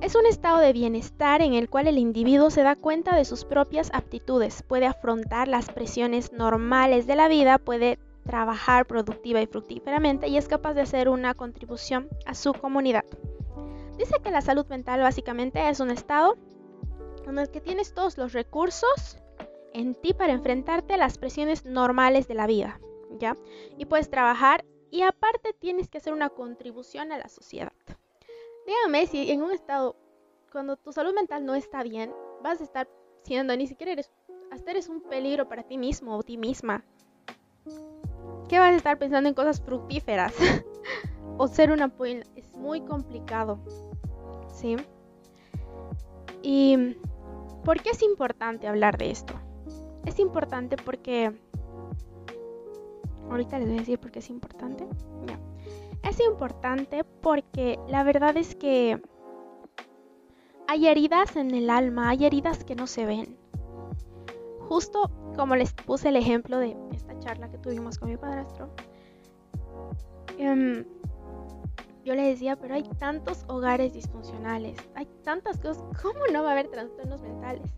Es 0.02 0.14
un 0.14 0.28
estado 0.28 0.60
de 0.60 0.72
bienestar 0.72 1.42
en 1.42 1.56
el 1.56 1.68
cual 1.68 1.88
el 1.88 1.98
individuo 1.98 2.52
se 2.52 2.62
da 2.62 2.76
cuenta 2.76 3.16
de 3.16 3.26
sus 3.26 3.44
propias 3.44 3.90
aptitudes, 3.92 4.62
puede 4.62 4.86
afrontar 4.86 5.48
las 5.48 5.72
presiones 5.72 6.32
normales 6.32 7.08
de 7.08 7.16
la 7.16 7.28
vida, 7.28 7.58
puede 7.58 7.98
trabajar 8.24 8.86
productiva 8.86 9.42
y 9.42 9.48
fructíferamente 9.48 10.28
y 10.28 10.38
es 10.38 10.48
capaz 10.48 10.74
de 10.74 10.82
hacer 10.82 11.10
una 11.10 11.34
contribución 11.34 12.10
a 12.26 12.36
su 12.36 12.54
comunidad. 12.54 13.06
Dice 13.98 14.16
que 14.24 14.32
la 14.32 14.42
salud 14.42 14.66
mental 14.68 15.02
básicamente 15.02 15.70
es 15.70 15.80
un 15.80 15.92
estado 15.92 16.38
en 17.28 17.38
el 17.38 17.50
que 17.50 17.62
tienes 17.62 17.94
todos 17.94 18.18
los 18.18 18.34
recursos 18.34 19.18
en 19.74 19.96
ti 19.96 20.14
para 20.14 20.34
enfrentarte 20.34 20.94
a 20.94 20.98
las 20.98 21.18
presiones 21.18 21.66
normales 21.66 22.28
de 22.28 22.34
la 22.36 22.48
vida, 22.48 22.80
¿ya? 23.20 23.36
Y 23.78 23.86
puedes 23.86 24.10
trabajar 24.10 24.66
y 24.92 25.02
aparte 25.02 25.54
tienes 25.54 25.90
que 25.90 25.98
hacer 25.98 26.14
una 26.14 26.30
contribución 26.30 27.12
a 27.12 27.18
la 27.18 27.30
sociedad. 27.30 27.74
Dígame 28.66 29.08
si 29.08 29.32
en 29.32 29.42
un 29.42 29.52
estado, 29.52 29.96
cuando 30.52 30.78
tu 30.78 30.94
salud 30.94 31.14
mental 31.14 31.46
no 31.46 31.56
está 31.56 31.84
bien, 31.84 32.14
vas 32.42 32.62
a 32.62 32.64
estar 32.64 32.88
siendo, 33.24 33.56
ni 33.56 33.68
siquiera 33.68 33.92
eres, 33.92 34.12
hasta 34.52 34.72
eres 34.72 34.90
un 34.90 35.02
peligro 35.02 35.50
para 35.50 35.64
ti 35.64 35.78
mismo 35.78 36.16
o 36.16 36.24
ti 36.24 36.38
misma, 36.38 36.84
¿qué 38.48 38.60
vas 38.60 38.74
a 38.74 38.76
estar 38.76 38.98
pensando 38.98 39.30
en 39.30 39.36
cosas 39.36 39.62
fructíferas? 39.62 40.34
o 41.38 41.48
ser 41.48 41.72
una 41.72 41.86
apoyo 41.86 42.22
es 42.36 42.54
muy 42.54 42.82
complicado. 42.82 43.60
¿Sí? 44.48 44.76
¿Y 46.42 46.98
por 47.64 47.82
qué 47.82 47.92
es 47.92 48.02
importante 48.02 48.68
hablar 48.68 48.98
de 48.98 49.12
esto? 49.12 49.34
Es 50.06 50.20
importante 50.20 50.76
porque... 50.78 51.32
Ahorita 53.30 53.58
les 53.58 53.68
voy 53.68 53.78
a 53.78 53.80
decir 53.80 54.00
por 54.00 54.12
qué 54.12 54.20
es 54.20 54.30
importante. 54.30 54.86
Es 56.04 56.20
importante 56.20 57.06
porque 57.22 57.80
la 57.88 58.04
verdad 58.04 58.36
es 58.36 58.56
que 58.56 59.02
hay 60.68 60.88
heridas 60.88 61.36
en 61.38 61.56
el 61.56 61.70
alma, 61.70 62.10
hay 62.10 62.26
heridas 62.26 62.64
que 62.66 62.76
no 62.76 62.88
se 62.88 63.06
ven. 63.06 63.38
Justo 64.68 65.10
como 65.36 65.56
les 65.56 65.74
puse 65.74 66.10
el 66.10 66.16
ejemplo 66.16 66.60
de 66.60 66.76
esta 66.92 67.18
charla 67.20 67.50
que 67.50 67.58
tuvimos 67.58 67.98
con 67.98 68.10
mi 68.10 68.18
padrastro, 68.18 68.70
em, 70.38 70.86
yo 72.04 72.16
le 72.16 72.24
decía, 72.24 72.56
pero 72.58 72.76
hay 72.76 72.84
tantos 73.00 73.46
hogares 73.48 73.94
disfuncionales, 73.94 74.78
hay 74.96 75.06
tantas 75.24 75.58
cosas, 75.60 75.84
¿cómo 76.02 76.20
no 76.32 76.44
va 76.44 76.50
a 76.50 76.52
haber 76.54 76.70
trastornos 76.70 77.22
mentales? 77.22 77.72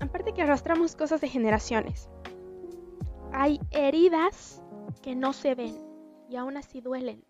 Aparte 0.00 0.32
que 0.32 0.42
arrastramos 0.42 0.96
cosas 0.96 1.20
de 1.20 1.28
generaciones. 1.28 2.08
Hay 3.32 3.60
heridas 3.70 4.62
que 5.02 5.14
no 5.14 5.32
se 5.32 5.54
ven 5.54 5.76
y 6.28 6.36
aún 6.36 6.56
así 6.56 6.80
duelen. 6.80 7.24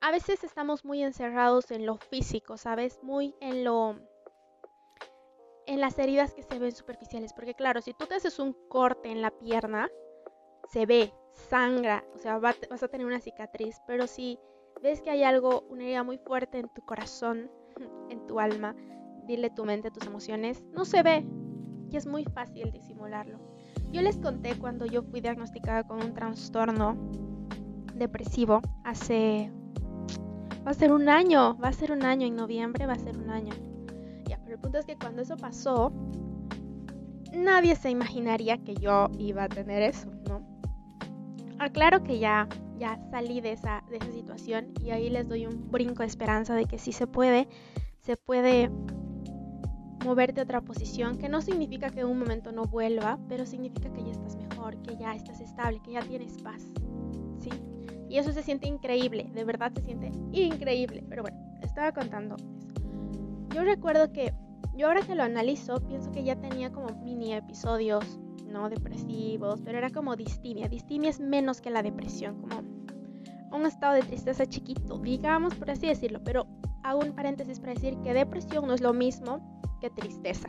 A 0.00 0.10
veces 0.10 0.44
estamos 0.44 0.84
muy 0.84 1.02
encerrados 1.02 1.70
en 1.70 1.86
lo 1.86 1.96
físico, 1.96 2.56
¿sabes? 2.56 2.98
Muy 3.02 3.34
en 3.40 3.64
lo 3.64 3.96
en 5.66 5.80
las 5.80 5.98
heridas 5.98 6.34
que 6.34 6.42
se 6.42 6.58
ven 6.58 6.72
superficiales, 6.72 7.32
porque 7.32 7.54
claro, 7.54 7.80
si 7.80 7.92
tú 7.94 8.06
te 8.06 8.14
haces 8.14 8.38
un 8.38 8.56
corte 8.68 9.10
en 9.10 9.22
la 9.22 9.30
pierna, 9.30 9.88
se 10.70 10.86
ve, 10.86 11.12
sangra, 11.32 12.04
o 12.14 12.18
sea, 12.18 12.38
vas 12.38 12.82
a 12.82 12.88
tener 12.88 13.06
una 13.06 13.20
cicatriz, 13.20 13.80
pero 13.86 14.06
si 14.06 14.38
ves 14.82 15.00
que 15.00 15.10
hay 15.10 15.22
algo, 15.22 15.64
una 15.68 15.84
herida 15.84 16.02
muy 16.02 16.18
fuerte 16.18 16.58
en 16.58 16.68
tu 16.68 16.82
corazón, 16.82 17.50
en 18.10 18.26
tu 18.26 18.40
alma, 18.40 18.74
dile 19.26 19.50
tu 19.50 19.64
mente, 19.64 19.90
tus 19.90 20.06
emociones, 20.06 20.62
no 20.72 20.84
se 20.84 21.02
ve 21.02 21.24
y 21.90 21.96
es 21.96 22.06
muy 22.06 22.24
fácil 22.24 22.70
disimularlo. 22.72 23.38
Yo 23.92 24.02
les 24.02 24.18
conté 24.18 24.58
cuando 24.58 24.86
yo 24.86 25.02
fui 25.02 25.20
diagnosticada 25.20 25.84
con 25.84 26.02
un 26.02 26.14
trastorno 26.14 26.96
depresivo 27.94 28.60
hace... 28.84 29.52
Va 30.66 30.70
a 30.70 30.74
ser 30.74 30.92
un 30.92 31.10
año, 31.10 31.58
va 31.58 31.68
a 31.68 31.72
ser 31.72 31.92
un 31.92 32.04
año, 32.04 32.26
en 32.26 32.36
noviembre 32.36 32.86
va 32.86 32.94
a 32.94 32.98
ser 32.98 33.18
un 33.18 33.28
año. 33.28 33.52
El 34.54 34.60
punto 34.60 34.78
es 34.78 34.86
que 34.86 34.94
cuando 34.96 35.20
eso 35.20 35.36
pasó, 35.36 35.92
nadie 37.32 37.74
se 37.74 37.90
imaginaría 37.90 38.56
que 38.58 38.76
yo 38.76 39.10
iba 39.18 39.42
a 39.42 39.48
tener 39.48 39.82
eso, 39.82 40.08
¿no? 40.28 40.46
Ah, 41.58 41.70
claro 41.70 42.04
que 42.04 42.20
ya, 42.20 42.48
ya 42.78 43.00
salí 43.10 43.40
de 43.40 43.50
esa, 43.50 43.82
de 43.90 43.96
esa 43.96 44.12
situación 44.12 44.72
y 44.80 44.90
ahí 44.90 45.10
les 45.10 45.28
doy 45.28 45.46
un 45.46 45.72
brinco 45.72 46.04
de 46.04 46.06
esperanza 46.06 46.54
de 46.54 46.66
que 46.66 46.78
sí 46.78 46.92
se 46.92 47.08
puede, 47.08 47.48
se 47.98 48.16
puede 48.16 48.70
moverte 50.04 50.38
a 50.38 50.44
otra 50.44 50.60
posición, 50.60 51.18
que 51.18 51.28
no 51.28 51.42
significa 51.42 51.90
que 51.90 52.04
un 52.04 52.20
momento 52.20 52.52
no 52.52 52.66
vuelva, 52.66 53.18
pero 53.28 53.46
significa 53.46 53.92
que 53.92 54.04
ya 54.04 54.12
estás 54.12 54.36
mejor, 54.36 54.80
que 54.82 54.96
ya 54.96 55.16
estás 55.16 55.40
estable, 55.40 55.80
que 55.82 55.94
ya 55.94 56.02
tienes 56.02 56.40
paz. 56.40 56.62
¿Sí? 57.40 57.50
Y 58.08 58.18
eso 58.18 58.30
se 58.30 58.44
siente 58.44 58.68
increíble, 58.68 59.28
de 59.34 59.42
verdad 59.42 59.72
se 59.74 59.82
siente 59.82 60.12
increíble. 60.30 61.04
Pero 61.08 61.22
bueno, 61.22 61.36
estaba 61.60 61.90
contando 61.90 62.36
eso. 62.36 62.54
Yo 63.54 63.62
recuerdo 63.62 64.12
que, 64.12 64.34
yo 64.76 64.88
ahora 64.88 65.02
que 65.02 65.14
lo 65.14 65.22
analizo, 65.22 65.80
pienso 65.86 66.10
que 66.12 66.24
ya 66.24 66.36
tenía 66.36 66.72
como 66.72 66.88
mini 67.02 67.34
episodios, 67.34 68.18
¿no? 68.46 68.68
Depresivos, 68.68 69.60
pero 69.64 69.78
era 69.78 69.90
como 69.90 70.16
distimia. 70.16 70.68
Distimia 70.68 71.10
es 71.10 71.20
menos 71.20 71.60
que 71.60 71.70
la 71.70 71.82
depresión, 71.82 72.40
como 72.40 72.62
un 73.52 73.66
estado 73.66 73.94
de 73.94 74.02
tristeza 74.02 74.46
chiquito, 74.46 74.98
digamos 74.98 75.54
por 75.54 75.70
así 75.70 75.86
decirlo, 75.86 76.20
pero 76.24 76.46
hago 76.82 77.00
un 77.00 77.14
paréntesis 77.14 77.60
para 77.60 77.74
decir 77.74 77.96
que 78.02 78.12
depresión 78.12 78.66
no 78.66 78.74
es 78.74 78.80
lo 78.80 78.92
mismo 78.92 79.40
tristeza. 79.90 80.48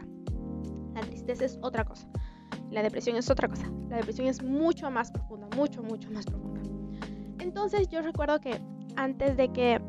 La 0.93 1.01
tristeza 1.01 1.45
es 1.45 1.59
otra 1.61 1.83
cosa. 1.83 2.07
La 2.71 2.81
depresión 2.83 3.17
es 3.17 3.29
otra 3.29 3.47
cosa. 3.47 3.69
La 3.89 3.97
depresión 3.97 4.27
es 4.27 4.41
mucho 4.43 4.89
más 4.89 5.11
profunda, 5.11 5.47
mucho, 5.55 5.83
mucho 5.83 6.09
más 6.11 6.25
profunda. 6.25 6.61
Entonces 7.39 7.87
yo 7.89 8.01
recuerdo 8.01 8.39
que 8.39 8.59
antes 8.95 9.37
de 9.37 9.51
que 9.51 9.81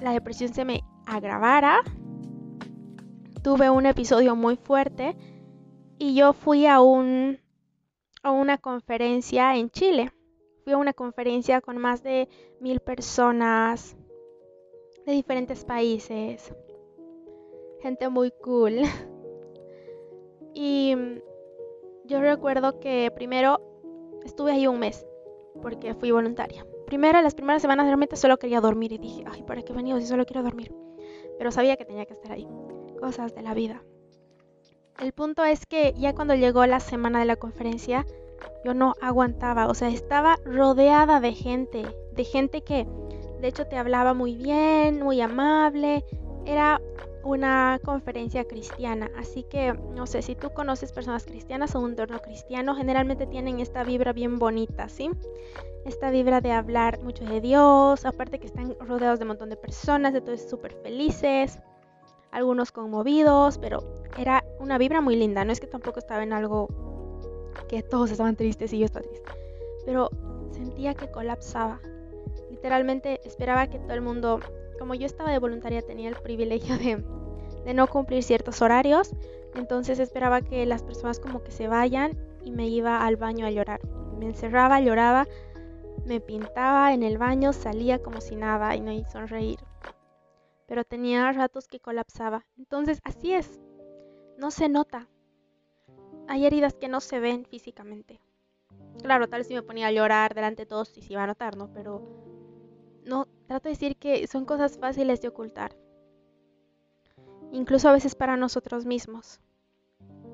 la 0.00 0.12
depresión 0.12 0.52
se 0.52 0.64
me 0.64 0.82
agravara, 1.06 1.80
tuve 3.44 3.68
un 3.68 3.84
episodio 3.84 4.34
muy 4.34 4.56
fuerte 4.56 5.14
y 5.98 6.14
yo 6.14 6.32
fui 6.32 6.66
a 6.66 6.80
un 6.80 7.38
a 8.22 8.30
una 8.30 8.56
conferencia 8.56 9.54
en 9.54 9.70
Chile. 9.70 10.12
Fui 10.64 10.72
a 10.72 10.78
una 10.78 10.94
conferencia 10.94 11.60
con 11.60 11.76
más 11.76 12.02
de 12.02 12.26
mil 12.58 12.80
personas 12.80 13.98
de 15.04 15.12
diferentes 15.12 15.62
países 15.66 16.54
gente 17.82 18.08
muy 18.08 18.30
cool. 18.42 18.80
y 20.54 20.96
yo 22.06 22.20
recuerdo 22.22 22.80
que 22.80 23.12
primero 23.14 23.60
estuve 24.24 24.52
ahí 24.52 24.66
un 24.66 24.78
mes 24.78 25.06
porque 25.60 25.92
fui 25.92 26.10
voluntaria. 26.10 26.66
Primero, 26.86 27.20
las 27.20 27.34
primeras 27.34 27.60
semanas 27.60 27.84
realmente 27.84 28.16
solo 28.16 28.38
quería 28.38 28.62
dormir 28.62 28.92
y 28.92 28.98
dije, 28.98 29.24
ay, 29.26 29.42
¿para 29.42 29.62
qué 29.62 29.74
he 29.74 29.76
venido 29.76 30.00
si 30.00 30.06
solo 30.06 30.24
quiero 30.24 30.42
dormir? 30.42 30.74
Pero 31.36 31.50
sabía 31.50 31.76
que 31.76 31.84
tenía 31.84 32.06
que 32.06 32.14
estar 32.14 32.32
ahí. 32.32 32.48
Cosas 33.04 33.34
de 33.34 33.42
la 33.42 33.52
vida. 33.52 33.82
El 34.98 35.12
punto 35.12 35.44
es 35.44 35.66
que 35.66 35.92
ya 35.94 36.14
cuando 36.14 36.34
llegó 36.34 36.64
la 36.64 36.80
semana 36.80 37.18
de 37.18 37.26
la 37.26 37.36
conferencia, 37.36 38.06
yo 38.64 38.72
no 38.72 38.94
aguantaba. 39.02 39.66
O 39.66 39.74
sea, 39.74 39.88
estaba 39.88 40.38
rodeada 40.46 41.20
de 41.20 41.34
gente. 41.34 41.82
De 42.12 42.24
gente 42.24 42.62
que, 42.62 42.86
de 43.42 43.48
hecho, 43.48 43.66
te 43.66 43.76
hablaba 43.76 44.14
muy 44.14 44.36
bien, 44.36 45.02
muy 45.02 45.20
amable. 45.20 46.02
Era 46.46 46.80
una 47.24 47.78
conferencia 47.84 48.44
cristiana, 48.44 49.10
así 49.18 49.42
que 49.42 49.74
no 49.74 50.06
sé 50.06 50.22
si 50.22 50.34
tú 50.34 50.54
conoces 50.54 50.90
personas 50.90 51.26
cristianas 51.26 51.74
o 51.74 51.80
un 51.80 51.90
entorno 51.90 52.20
cristiano, 52.20 52.74
generalmente 52.74 53.26
tienen 53.26 53.60
esta 53.60 53.84
vibra 53.84 54.14
bien 54.14 54.38
bonita, 54.38 54.88
¿sí? 54.88 55.10
Esta 55.84 56.10
vibra 56.10 56.40
de 56.40 56.52
hablar 56.52 57.02
mucho 57.02 57.24
de 57.24 57.42
Dios, 57.42 58.06
aparte 58.06 58.38
que 58.38 58.46
están 58.46 58.74
rodeados 58.78 59.18
de 59.18 59.24
un 59.24 59.28
montón 59.28 59.50
de 59.50 59.56
personas, 59.56 60.14
de 60.14 60.22
todos 60.22 60.40
súper 60.40 60.72
felices, 60.82 61.58
algunos 62.34 62.72
conmovidos, 62.72 63.58
pero 63.58 63.82
era 64.18 64.44
una 64.58 64.76
vibra 64.76 65.00
muy 65.00 65.16
linda, 65.16 65.44
no 65.44 65.52
es 65.52 65.60
que 65.60 65.66
tampoco 65.66 66.00
estaba 66.00 66.22
en 66.22 66.32
algo 66.32 66.68
que 67.68 67.82
todos 67.82 68.10
estaban 68.10 68.36
tristes 68.36 68.72
y 68.72 68.80
yo 68.80 68.86
estaba 68.86 69.06
triste, 69.06 69.30
pero 69.86 70.10
sentía 70.50 70.94
que 70.94 71.10
colapsaba. 71.10 71.80
Literalmente 72.50 73.20
esperaba 73.24 73.68
que 73.68 73.78
todo 73.78 73.92
el 73.92 74.00
mundo 74.00 74.40
como 74.78 74.94
yo 74.94 75.06
estaba 75.06 75.30
de 75.30 75.38
voluntaria, 75.38 75.82
tenía 75.82 76.08
el 76.08 76.16
privilegio 76.16 76.76
de, 76.78 77.02
no 77.72 77.86
cumplir 77.86 78.22
ciertos 78.22 78.60
horarios, 78.60 79.12
entonces 79.54 79.98
esperaba 79.98 80.40
que 80.40 80.66
las 80.66 80.82
personas 80.82 81.20
como 81.20 81.42
que 81.42 81.52
se 81.52 81.68
vayan 81.68 82.18
y 82.42 82.50
me 82.50 82.66
iba 82.66 83.06
al 83.06 83.16
baño 83.16 83.46
a 83.46 83.50
llorar. 83.50 83.80
Me 84.18 84.26
encerraba, 84.26 84.80
lloraba, 84.80 85.26
me 86.04 86.20
pintaba 86.20 86.92
en 86.92 87.02
el 87.02 87.16
baño, 87.16 87.52
salía 87.52 88.00
como 88.00 88.20
si 88.20 88.36
nada 88.36 88.74
y 88.76 88.80
no 88.80 88.92
hizo 88.92 89.12
sonreír. 89.12 89.58
Pero 90.66 90.84
tenía 90.84 91.30
ratos 91.32 91.68
que 91.68 91.80
colapsaba. 91.80 92.46
Entonces 92.56 93.00
así 93.04 93.32
es, 93.32 93.60
no 94.38 94.50
se 94.50 94.68
nota. 94.68 95.08
Hay 96.26 96.46
heridas 96.46 96.74
que 96.74 96.88
no 96.88 97.00
se 97.00 97.20
ven 97.20 97.44
físicamente. 97.44 98.20
Claro, 99.02 99.28
tal 99.28 99.40
vez 99.40 99.48
si 99.48 99.54
me 99.54 99.62
ponía 99.62 99.88
a 99.88 99.92
llorar 99.92 100.34
delante 100.34 100.62
de 100.62 100.66
todos 100.66 100.96
y 100.96 101.02
se 101.02 101.12
iba 101.12 101.22
a 101.22 101.26
notar, 101.26 101.56
¿no? 101.56 101.72
Pero 101.72 102.02
no, 103.04 103.26
trato 103.46 103.68
de 103.68 103.74
decir 103.74 103.96
que 103.96 104.26
son 104.26 104.44
cosas 104.44 104.78
fáciles 104.78 105.20
de 105.20 105.28
ocultar. 105.28 105.76
Incluso 107.52 107.88
a 107.88 107.92
veces 107.92 108.14
para 108.14 108.36
nosotros 108.36 108.86
mismos. 108.86 109.40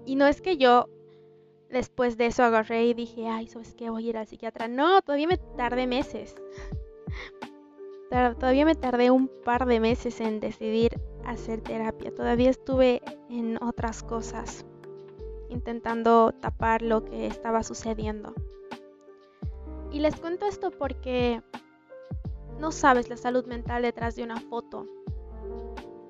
Y 0.07 0.17
no 0.17 0.27
es 0.27 0.41
que 0.41 0.57
yo 0.57 0.87
después 1.69 2.17
de 2.17 2.27
eso 2.27 2.43
agarré 2.43 2.87
y 2.87 2.95
dije, 2.95 3.29
ay, 3.29 3.49
¿sabes 3.49 3.75
qué? 3.75 3.91
Voy 3.91 4.07
a 4.07 4.11
ir 4.11 4.17
al 4.17 4.27
psiquiatra. 4.27 4.69
No, 4.69 5.03
todavía 5.03 5.27
me 5.27 5.37
tardé 5.37 5.87
meses. 5.87 6.35
Todavía 8.11 8.65
me 8.65 8.75
tardé 8.75 9.11
un 9.11 9.29
par 9.29 9.67
de 9.67 9.79
meses 9.79 10.21
en 10.21 10.41
decidir 10.41 11.01
hacer 11.25 11.61
terapia. 11.61 12.13
Todavía 12.13 12.51
estuve 12.51 13.03
en 13.29 13.63
otras 13.63 14.03
cosas, 14.03 14.65
intentando 15.49 16.33
tapar 16.33 16.83
lo 16.83 17.05
que 17.05 17.27
estaba 17.27 17.63
sucediendo. 17.63 18.35
Y 19.93 20.01
les 20.01 20.17
cuento 20.17 20.47
esto 20.47 20.71
porque 20.71 21.43
no 22.59 22.73
sabes 22.73 23.09
la 23.09 23.17
salud 23.17 23.47
mental 23.47 23.83
detrás 23.83 24.17
de 24.17 24.25
una 24.25 24.41
foto. 24.41 24.87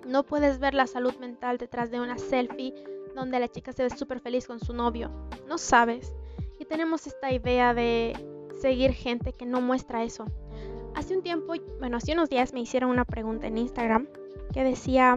No 0.07 0.25
puedes 0.25 0.59
ver 0.59 0.75
la 0.75 0.87
salud 0.87 1.14
mental 1.16 1.59
detrás 1.59 1.90
de 1.90 2.00
una 2.00 2.19
selfie 2.19 2.75
donde 3.14 3.38
la 3.38 3.49
chica 3.49 3.73
se 3.73 3.83
ve 3.83 3.90
súper 3.90 4.21
feliz 4.21 4.47
con 4.47 4.59
su 4.59 4.73
novio. 4.73 5.11
No 5.47 5.59
sabes. 5.59 6.14
Y 6.59 6.64
tenemos 6.64 7.07
esta 7.07 7.33
idea 7.33 7.75
de 7.75 8.14
seguir 8.61 8.92
gente 8.92 9.33
que 9.33 9.47
no 9.47 9.61
muestra 9.61 10.02
eso. 10.02 10.26
Hace 10.94 11.16
un 11.16 11.23
tiempo, 11.23 11.54
bueno, 11.78 11.97
hace 11.97 12.12
unos 12.12 12.28
días 12.28 12.52
me 12.52 12.61
hicieron 12.61 12.90
una 12.90 13.04
pregunta 13.04 13.47
en 13.47 13.59
Instagram 13.59 14.09
que 14.52 14.64
decía, 14.64 15.16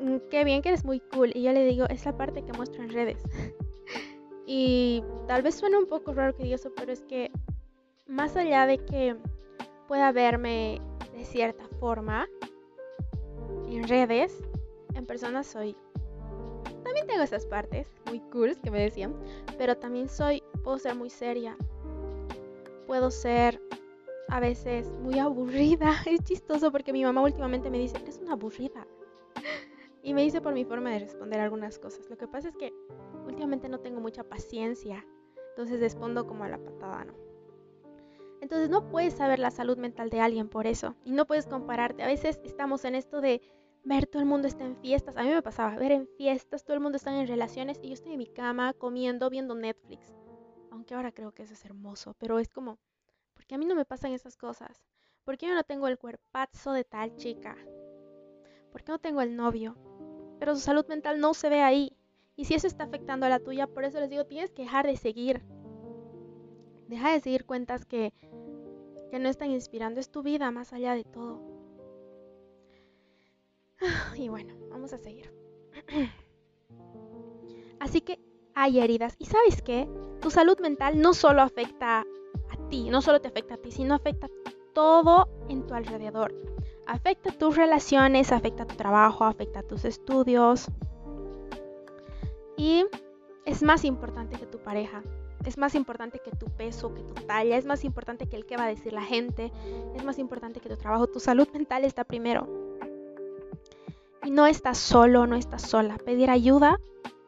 mm, 0.00 0.16
qué 0.30 0.44
bien 0.44 0.62
que 0.62 0.70
eres 0.70 0.84
muy 0.84 1.00
cool. 1.00 1.32
Y 1.34 1.42
yo 1.42 1.52
le 1.52 1.64
digo, 1.64 1.86
es 1.88 2.04
la 2.04 2.16
parte 2.16 2.42
que 2.42 2.52
muestro 2.52 2.82
en 2.82 2.90
redes. 2.90 3.22
Y 4.52 5.04
tal 5.28 5.42
vez 5.42 5.54
suene 5.54 5.78
un 5.78 5.86
poco 5.86 6.12
raro 6.12 6.34
que 6.34 6.42
diga 6.42 6.56
eso, 6.56 6.72
pero 6.74 6.90
es 6.90 7.02
que 7.02 7.30
más 8.08 8.34
allá 8.34 8.66
de 8.66 8.78
que 8.78 9.14
pueda 9.86 10.10
verme 10.10 10.82
de 11.14 11.24
cierta 11.24 11.64
forma 11.78 12.26
en 13.68 13.86
redes, 13.86 14.42
en 14.94 15.06
persona 15.06 15.44
soy... 15.44 15.76
También 16.82 17.06
tengo 17.06 17.22
esas 17.22 17.46
partes 17.46 17.86
muy 18.06 18.18
cool 18.32 18.58
que 18.60 18.72
me 18.72 18.80
decían, 18.80 19.14
pero 19.56 19.76
también 19.76 20.08
soy, 20.08 20.42
puedo 20.64 20.78
ser 20.78 20.96
muy 20.96 21.10
seria, 21.10 21.56
puedo 22.88 23.12
ser 23.12 23.62
a 24.30 24.40
veces 24.40 24.90
muy 25.02 25.18
aburrida. 25.18 25.92
Es 26.06 26.22
chistoso 26.24 26.72
porque 26.72 26.92
mi 26.92 27.04
mamá 27.04 27.22
últimamente 27.22 27.70
me 27.70 27.78
dice, 27.78 27.98
eres 27.98 28.18
una 28.18 28.32
aburrida. 28.32 28.86
Y 30.02 30.14
me 30.14 30.22
dice 30.22 30.40
por 30.40 30.54
mi 30.54 30.64
forma 30.64 30.88
de 30.88 31.00
responder 31.00 31.40
algunas 31.40 31.78
cosas. 31.78 32.08
Lo 32.08 32.16
que 32.16 32.26
pasa 32.26 32.48
es 32.48 32.56
que 32.56 32.72
últimamente 33.26 33.68
no 33.68 33.80
tengo 33.80 34.00
mucha 34.00 34.24
paciencia, 34.24 35.04
entonces 35.50 35.78
respondo 35.78 36.26
como 36.26 36.44
a 36.44 36.48
la 36.48 36.56
patada, 36.56 37.04
¿no? 37.04 37.12
Entonces 38.40 38.70
no 38.70 38.88
puedes 38.88 39.12
saber 39.12 39.38
la 39.38 39.50
salud 39.50 39.76
mental 39.76 40.08
de 40.08 40.20
alguien 40.20 40.48
por 40.48 40.66
eso 40.66 40.96
y 41.04 41.12
no 41.12 41.26
puedes 41.26 41.46
compararte. 41.46 42.02
A 42.02 42.06
veces 42.06 42.40
estamos 42.44 42.86
en 42.86 42.94
esto 42.94 43.20
de 43.20 43.42
ver 43.84 44.06
todo 44.06 44.22
el 44.22 44.28
mundo 44.28 44.48
está 44.48 44.64
en 44.64 44.76
fiestas. 44.76 45.18
A 45.18 45.22
mí 45.22 45.28
me 45.28 45.42
pasaba 45.42 45.76
ver 45.76 45.92
en 45.92 46.08
fiestas, 46.16 46.64
todo 46.64 46.72
el 46.72 46.80
mundo 46.80 46.96
está 46.96 47.14
en 47.14 47.26
relaciones 47.26 47.78
y 47.82 47.88
yo 47.88 47.92
estoy 47.92 48.12
en 48.12 48.18
mi 48.18 48.26
cama 48.26 48.72
comiendo, 48.72 49.28
viendo 49.28 49.54
Netflix. 49.54 50.14
Aunque 50.70 50.94
ahora 50.94 51.12
creo 51.12 51.32
que 51.32 51.42
eso 51.42 51.52
es 51.52 51.62
hermoso, 51.66 52.14
pero 52.18 52.38
es 52.38 52.48
como, 52.48 52.78
¿por 53.50 53.54
qué 53.54 53.54
a 53.56 53.58
mí 53.58 53.66
no 53.66 53.74
me 53.74 53.84
pasan 53.84 54.12
esas 54.12 54.36
cosas? 54.36 54.80
¿Por 55.24 55.36
qué 55.36 55.48
yo 55.48 55.54
no 55.54 55.64
tengo 55.64 55.88
el 55.88 55.98
cuerpazo 55.98 56.70
de 56.70 56.84
tal 56.84 57.16
chica? 57.16 57.56
¿Por 58.70 58.84
qué 58.84 58.92
no 58.92 59.00
tengo 59.00 59.22
el 59.22 59.34
novio? 59.34 59.76
Pero 60.38 60.54
su 60.54 60.60
salud 60.60 60.86
mental 60.86 61.18
no 61.18 61.34
se 61.34 61.48
ve 61.48 61.60
ahí. 61.60 61.96
Y 62.36 62.44
si 62.44 62.54
eso 62.54 62.68
está 62.68 62.84
afectando 62.84 63.26
a 63.26 63.28
la 63.28 63.40
tuya, 63.40 63.66
por 63.66 63.82
eso 63.82 63.98
les 63.98 64.08
digo, 64.08 64.24
tienes 64.24 64.52
que 64.52 64.62
dejar 64.62 64.86
de 64.86 64.96
seguir. 64.96 65.42
Deja 66.86 67.10
de 67.10 67.18
seguir 67.18 67.44
cuentas 67.44 67.84
que, 67.86 68.12
que 69.10 69.18
no 69.18 69.28
están 69.28 69.50
inspirando. 69.50 69.98
Es 69.98 70.12
tu 70.12 70.22
vida 70.22 70.52
más 70.52 70.72
allá 70.72 70.94
de 70.94 71.02
todo. 71.02 71.42
Y 74.16 74.28
bueno, 74.28 74.54
vamos 74.68 74.92
a 74.92 74.98
seguir. 74.98 75.34
Así 77.80 78.00
que 78.00 78.20
hay 78.54 78.78
heridas. 78.78 79.16
¿Y 79.18 79.24
sabes 79.24 79.60
qué? 79.60 79.88
Tu 80.20 80.30
salud 80.30 80.60
mental 80.60 81.00
no 81.00 81.14
solo 81.14 81.42
afecta 81.42 82.06
no 82.70 83.02
solo 83.02 83.20
te 83.20 83.28
afecta 83.28 83.54
a 83.54 83.56
ti, 83.58 83.70
sino 83.72 83.94
afecta 83.94 84.28
todo 84.72 85.28
en 85.48 85.66
tu 85.66 85.74
alrededor. 85.74 86.34
Afecta 86.86 87.30
tus 87.30 87.56
relaciones, 87.56 88.32
afecta 88.32 88.66
tu 88.66 88.76
trabajo, 88.76 89.24
afecta 89.24 89.62
tus 89.62 89.84
estudios. 89.84 90.66
Y 92.56 92.84
es 93.44 93.62
más 93.62 93.84
importante 93.84 94.38
que 94.38 94.46
tu 94.46 94.58
pareja. 94.58 95.02
Es 95.44 95.56
más 95.56 95.74
importante 95.74 96.20
que 96.22 96.30
tu 96.32 96.46
peso, 96.46 96.94
que 96.94 97.02
tu 97.02 97.14
talla. 97.14 97.56
Es 97.56 97.64
más 97.64 97.84
importante 97.84 98.26
que 98.26 98.36
el 98.36 98.44
que 98.44 98.56
va 98.56 98.64
a 98.64 98.68
decir 98.68 98.92
la 98.92 99.02
gente. 99.02 99.50
Es 99.94 100.04
más 100.04 100.18
importante 100.18 100.60
que 100.60 100.68
tu 100.68 100.76
trabajo. 100.76 101.06
Tu 101.06 101.20
salud 101.20 101.48
mental 101.52 101.84
está 101.84 102.04
primero. 102.04 102.46
Y 104.22 104.30
no 104.30 104.46
estás 104.46 104.78
solo, 104.78 105.26
no 105.26 105.36
estás 105.36 105.62
sola. 105.62 105.96
Pedir 105.98 106.28
ayuda 106.28 106.78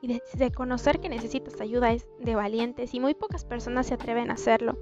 y 0.02 0.20
de, 0.34 0.52
conocer 0.52 1.00
que 1.00 1.08
necesitas 1.08 1.60
ayuda 1.60 1.92
es 1.92 2.06
de 2.18 2.34
valientes 2.34 2.92
y 2.92 3.00
muy 3.00 3.14
pocas 3.14 3.44
personas 3.44 3.86
se 3.86 3.94
atreven 3.94 4.30
a 4.30 4.34
hacerlo. 4.34 4.76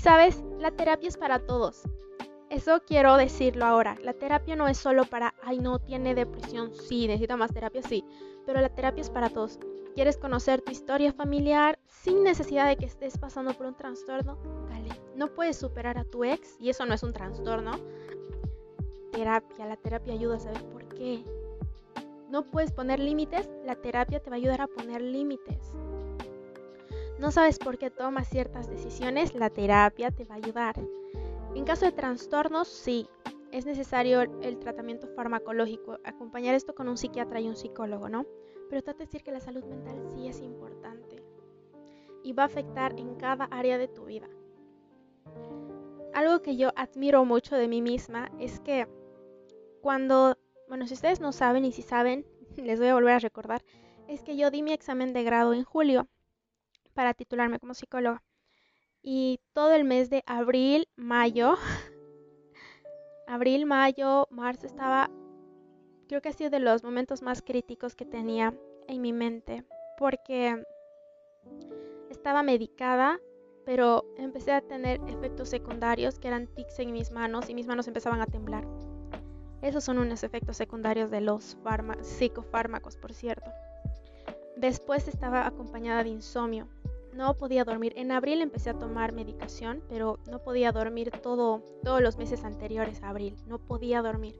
Sabes, 0.00 0.42
la 0.58 0.70
terapia 0.70 1.08
es 1.08 1.16
para 1.16 1.40
todos. 1.40 1.82
Eso 2.50 2.80
quiero 2.86 3.16
decirlo 3.16 3.64
ahora. 3.66 3.96
La 4.02 4.14
terapia 4.14 4.56
no 4.56 4.68
es 4.68 4.78
solo 4.78 5.04
para, 5.04 5.34
ay, 5.42 5.58
no 5.58 5.78
tiene 5.78 6.14
depresión, 6.14 6.72
sí, 6.74 7.06
necesita 7.06 7.36
más 7.36 7.52
terapia, 7.52 7.82
sí. 7.82 8.04
Pero 8.46 8.60
la 8.60 8.74
terapia 8.74 9.02
es 9.02 9.10
para 9.10 9.28
todos. 9.28 9.58
¿Quieres 9.94 10.16
conocer 10.16 10.62
tu 10.62 10.70
historia 10.70 11.12
familiar 11.12 11.78
sin 11.86 12.22
necesidad 12.22 12.68
de 12.68 12.76
que 12.76 12.86
estés 12.86 13.18
pasando 13.18 13.52
por 13.54 13.66
un 13.66 13.74
trastorno? 13.74 14.38
Dale. 14.70 14.90
No 15.16 15.28
puedes 15.28 15.56
superar 15.56 15.98
a 15.98 16.04
tu 16.04 16.24
ex 16.24 16.56
y 16.60 16.70
eso 16.70 16.86
no 16.86 16.94
es 16.94 17.02
un 17.02 17.12
trastorno 17.12 17.72
terapia. 19.18 19.66
La 19.66 19.76
terapia 19.76 20.14
ayuda 20.14 20.36
a 20.36 20.40
saber 20.40 20.62
por 20.66 20.84
qué. 20.94 21.24
No 22.30 22.44
puedes 22.44 22.72
poner 22.72 23.00
límites, 23.00 23.48
la 23.64 23.74
terapia 23.74 24.20
te 24.20 24.30
va 24.30 24.36
a 24.36 24.38
ayudar 24.38 24.60
a 24.60 24.68
poner 24.68 25.00
límites. 25.00 25.72
No 27.18 27.32
sabes 27.32 27.58
por 27.58 27.78
qué 27.78 27.90
tomas 27.90 28.28
ciertas 28.28 28.70
decisiones, 28.70 29.34
la 29.34 29.50
terapia 29.50 30.12
te 30.12 30.24
va 30.24 30.36
a 30.36 30.38
ayudar. 30.38 30.76
En 31.54 31.64
caso 31.64 31.84
de 31.84 31.90
trastornos, 31.90 32.68
sí, 32.68 33.08
es 33.50 33.66
necesario 33.66 34.22
el 34.22 34.58
tratamiento 34.60 35.08
farmacológico, 35.08 35.98
acompañar 36.04 36.54
esto 36.54 36.76
con 36.76 36.88
un 36.88 36.96
psiquiatra 36.96 37.40
y 37.40 37.48
un 37.48 37.56
psicólogo, 37.56 38.08
¿no? 38.08 38.24
Pero 38.70 38.82
trata 38.82 38.98
de 38.98 39.06
decir 39.06 39.24
que 39.24 39.32
la 39.32 39.40
salud 39.40 39.64
mental 39.64 40.00
sí 40.14 40.28
es 40.28 40.40
importante 40.40 41.20
y 42.22 42.34
va 42.34 42.44
a 42.44 42.46
afectar 42.46 42.96
en 42.96 43.16
cada 43.16 43.46
área 43.46 43.78
de 43.78 43.88
tu 43.88 44.04
vida. 44.04 44.28
Algo 46.14 46.40
que 46.40 46.56
yo 46.56 46.70
admiro 46.76 47.24
mucho 47.24 47.56
de 47.56 47.66
mí 47.66 47.82
misma 47.82 48.30
es 48.38 48.60
que 48.60 48.86
cuando, 49.80 50.38
bueno, 50.68 50.86
si 50.86 50.94
ustedes 50.94 51.20
no 51.20 51.32
saben 51.32 51.64
y 51.64 51.72
si 51.72 51.82
saben, 51.82 52.26
les 52.56 52.78
voy 52.78 52.88
a 52.88 52.94
volver 52.94 53.14
a 53.14 53.18
recordar, 53.18 53.64
es 54.06 54.22
que 54.22 54.36
yo 54.36 54.52
di 54.52 54.62
mi 54.62 54.72
examen 54.72 55.12
de 55.12 55.24
grado 55.24 55.52
en 55.52 55.64
julio 55.64 56.06
para 56.98 57.14
titularme 57.14 57.60
como 57.60 57.74
psicóloga. 57.74 58.24
Y 59.04 59.38
todo 59.52 59.72
el 59.72 59.84
mes 59.84 60.10
de 60.10 60.24
abril, 60.26 60.88
mayo, 60.96 61.54
abril, 63.28 63.66
mayo, 63.66 64.26
marzo 64.32 64.66
estaba, 64.66 65.08
creo 66.08 66.20
que 66.20 66.30
ha 66.30 66.32
sido 66.32 66.50
de 66.50 66.58
los 66.58 66.82
momentos 66.82 67.22
más 67.22 67.40
críticos 67.40 67.94
que 67.94 68.04
tenía 68.04 68.52
en 68.88 69.00
mi 69.00 69.12
mente, 69.12 69.64
porque 69.96 70.60
estaba 72.10 72.42
medicada, 72.42 73.20
pero 73.64 74.04
empecé 74.16 74.50
a 74.50 74.60
tener 74.60 75.00
efectos 75.06 75.50
secundarios 75.50 76.18
que 76.18 76.26
eran 76.26 76.48
tics 76.48 76.80
en 76.80 76.90
mis 76.90 77.12
manos 77.12 77.48
y 77.48 77.54
mis 77.54 77.68
manos 77.68 77.86
empezaban 77.86 78.22
a 78.22 78.26
temblar. 78.26 78.66
Esos 79.62 79.84
son 79.84 79.98
unos 79.98 80.24
efectos 80.24 80.56
secundarios 80.56 81.12
de 81.12 81.20
los 81.20 81.56
psicofármacos, 82.02 82.96
por 82.96 83.12
cierto. 83.12 83.52
Después 84.58 85.06
estaba 85.06 85.46
acompañada 85.46 86.02
de 86.02 86.08
insomnio. 86.08 86.66
No 87.14 87.34
podía 87.34 87.64
dormir. 87.64 87.92
En 87.96 88.12
abril 88.12 88.42
empecé 88.42 88.70
a 88.70 88.78
tomar 88.78 89.12
medicación, 89.12 89.82
pero 89.88 90.18
no 90.30 90.42
podía 90.42 90.72
dormir 90.72 91.10
todo, 91.22 91.62
todos 91.82 92.00
los 92.00 92.16
meses 92.16 92.44
anteriores 92.44 93.02
a 93.02 93.08
abril. 93.08 93.36
No 93.46 93.58
podía 93.58 94.02
dormir. 94.02 94.34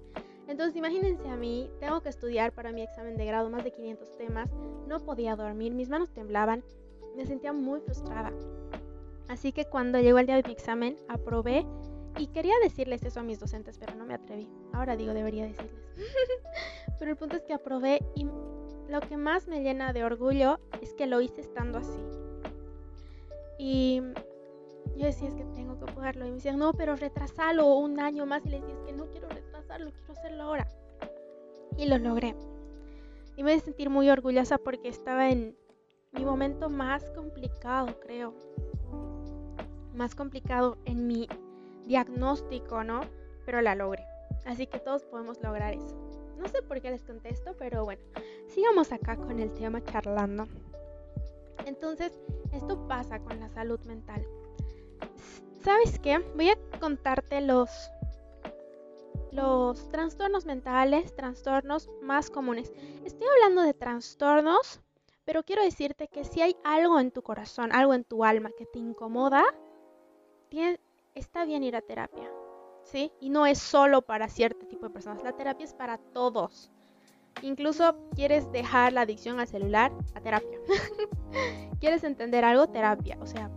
Entonces 0.49 0.77
imagínense 0.77 1.29
a 1.29 1.37
mí, 1.37 1.71
tengo 1.79 2.01
que 2.01 2.09
estudiar 2.09 2.53
para 2.53 2.73
mi 2.73 2.83
examen 2.83 3.19
de 3.19 3.27
grado 3.27 3.51
más 3.51 3.65
de 3.65 3.71
500 3.71 4.17
temas, 4.17 4.51
no 4.87 4.99
podía 4.99 5.37
dormir, 5.37 5.75
mis 5.75 5.91
manos 5.91 6.11
temblaban, 6.11 6.65
me 7.17 7.27
sentía 7.27 7.53
muy 7.53 7.81
frustrada. 7.81 8.33
Así 9.29 9.53
que 9.53 9.67
cuando 9.67 10.01
llegó 10.01 10.19
el 10.19 10.27
día 10.27 10.37
de 10.37 10.43
mi 10.43 10.53
examen, 10.53 10.97
aprobé 11.07 11.67
y 12.17 12.29
quería 12.29 12.55
decirles 12.63 13.03
eso 13.03 13.21
a 13.21 13.23
mis 13.23 13.39
docentes, 13.39 13.77
pero 13.79 13.95
no 13.95 14.07
me 14.07 14.15
atreví. 14.15 14.49
Ahora 14.73 14.97
digo, 14.97 15.13
debería 15.13 15.45
decirles. 15.45 15.85
pero 16.99 17.11
el 17.11 17.17
punto 17.19 17.37
es 17.37 17.45
que 17.45 17.53
aprobé 17.53 18.01
y 18.15 18.27
lo 18.89 19.01
que 19.01 19.19
más 19.19 19.49
me 19.49 19.63
llena 19.63 19.93
de 19.93 20.05
orgullo 20.05 20.61
es 20.81 20.95
que 20.95 21.07
lo 21.07 21.21
hice 21.21 21.43
estando 21.43 21.79
así. 21.79 22.01
Y 23.59 24.01
yo 24.97 25.07
decía, 25.07 25.29
es 25.29 25.35
que 25.35 25.45
tengo 25.55 25.79
que 25.79 25.93
poderlo. 25.93 26.25
Y 26.27 26.31
me 26.31 26.37
decían, 26.37 26.59
no, 26.59 26.73
pero 26.73 26.97
retrasalo 26.97 27.67
un 27.77 28.01
año 28.01 28.25
más. 28.27 28.45
Y 28.47 28.51
les 28.51 28.61
decía, 28.63 28.77
es 28.77 28.87
que 28.87 28.93
no 28.93 29.07
quiero 29.11 29.29
retrasarlo, 29.29 29.93
quiero 29.93 30.13
hacerlo 30.13 30.43
ahora. 30.45 30.69
Y 31.77 31.87
lo 31.87 31.99
logré. 31.99 32.35
Y 33.37 33.45
me 33.45 33.53
a 33.53 33.61
sentir 33.61 33.91
muy 33.91 34.11
orgullosa 34.11 34.59
porque 34.59 34.89
estaba 34.89 35.31
en 35.31 35.57
mi 36.13 36.25
momento 36.25 36.69
más 36.69 37.09
complicado, 37.11 37.99
creo. 38.01 38.35
Más 39.95 40.15
complicado 40.15 40.79
en 40.85 41.07
mi 41.07 41.29
diagnóstico, 41.87 42.83
¿no? 42.85 43.01
Pero 43.45 43.61
la 43.61 43.75
logré. 43.75 44.05
Así 44.45 44.67
que 44.67 44.79
todos 44.79 45.05
podemos 45.05 45.41
lograr 45.43 45.75
eso. 45.75 45.97
No 46.39 46.49
sé 46.49 46.63
por 46.63 46.81
qué 46.81 46.91
les 46.91 47.03
contesto, 47.03 47.55
pero 47.59 47.85
bueno, 47.85 48.03
sigamos 48.47 48.93
acá 48.93 49.17
con 49.17 49.41
el 49.41 49.53
tema 49.55 49.85
charlando. 49.85 50.47
Entonces, 51.67 52.13
esto 52.53 52.87
pasa 52.89 53.19
con 53.21 53.39
la 53.41 53.49
salud 53.51 53.81
mental. 53.81 54.27
¿Sabes 55.63 55.99
qué? 55.99 56.19
Voy 56.35 56.49
a 56.51 56.79
contarte 56.81 57.41
los 57.41 57.71
los 59.31 59.89
trastornos 59.91 60.47
mentales, 60.47 61.15
trastornos 61.15 61.89
más 62.03 62.31
comunes. 62.31 62.73
Estoy 63.05 63.29
hablando 63.29 63.63
de 63.63 63.75
trastornos, 63.75 64.81
pero 65.25 65.43
quiero 65.43 65.63
decirte 65.63 66.09
que 66.09 66.25
si 66.25 66.41
hay 66.41 66.57
algo 66.65 66.99
en 66.99 67.11
tu 67.11 67.23
corazón, 67.23 67.71
algo 67.73 67.95
en 67.95 68.05
tu 68.05 68.25
alma 68.25 68.51
que 68.57 68.67
te 68.67 68.79
incomoda, 68.79 69.45
está 71.15 71.45
bien 71.45 71.63
ir 71.63 71.77
a 71.77 71.83
terapia, 71.83 72.31
¿sí? 72.85 73.13
Y 73.21 73.31
no 73.31 73.47
es 73.47 73.59
solo 73.59 74.03
para 74.03 74.29
cierto 74.29 74.67
tipo 74.67 74.87
de 74.87 74.93
personas, 74.93 75.23
la 75.23 75.37
terapia 75.37 75.65
es 75.65 75.75
para 75.75 75.99
todos. 75.99 76.71
Incluso 77.43 77.97
quieres 78.15 78.51
dejar 78.53 78.93
la 78.93 79.03
adicción 79.03 79.41
al 79.41 79.49
celular, 79.49 79.93
a 80.15 80.21
terapia. 80.21 80.59
quieres 81.81 82.05
entender 82.05 82.45
algo, 82.45 82.69
terapia. 82.69 83.19
O 83.21 83.27
sea, 83.27 83.51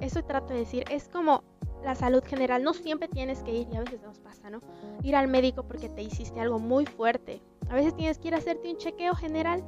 eso 0.00 0.22
trato 0.24 0.52
de 0.52 0.60
decir, 0.60 0.84
es 0.90 1.08
como 1.08 1.44
la 1.82 1.94
salud 1.94 2.22
general, 2.24 2.62
no 2.62 2.74
siempre 2.74 3.08
tienes 3.08 3.42
que 3.42 3.52
ir, 3.52 3.68
y 3.72 3.76
a 3.76 3.80
veces 3.80 4.02
nos 4.02 4.18
pasa, 4.18 4.50
¿no? 4.50 4.60
Ir 5.02 5.14
al 5.14 5.28
médico 5.28 5.62
porque 5.62 5.88
te 5.88 6.02
hiciste 6.02 6.40
algo 6.40 6.58
muy 6.58 6.86
fuerte. 6.86 7.40
A 7.70 7.74
veces 7.74 7.94
tienes 7.94 8.18
que 8.18 8.28
ir 8.28 8.34
a 8.34 8.38
hacerte 8.38 8.70
un 8.70 8.76
chequeo 8.76 9.14
general. 9.14 9.64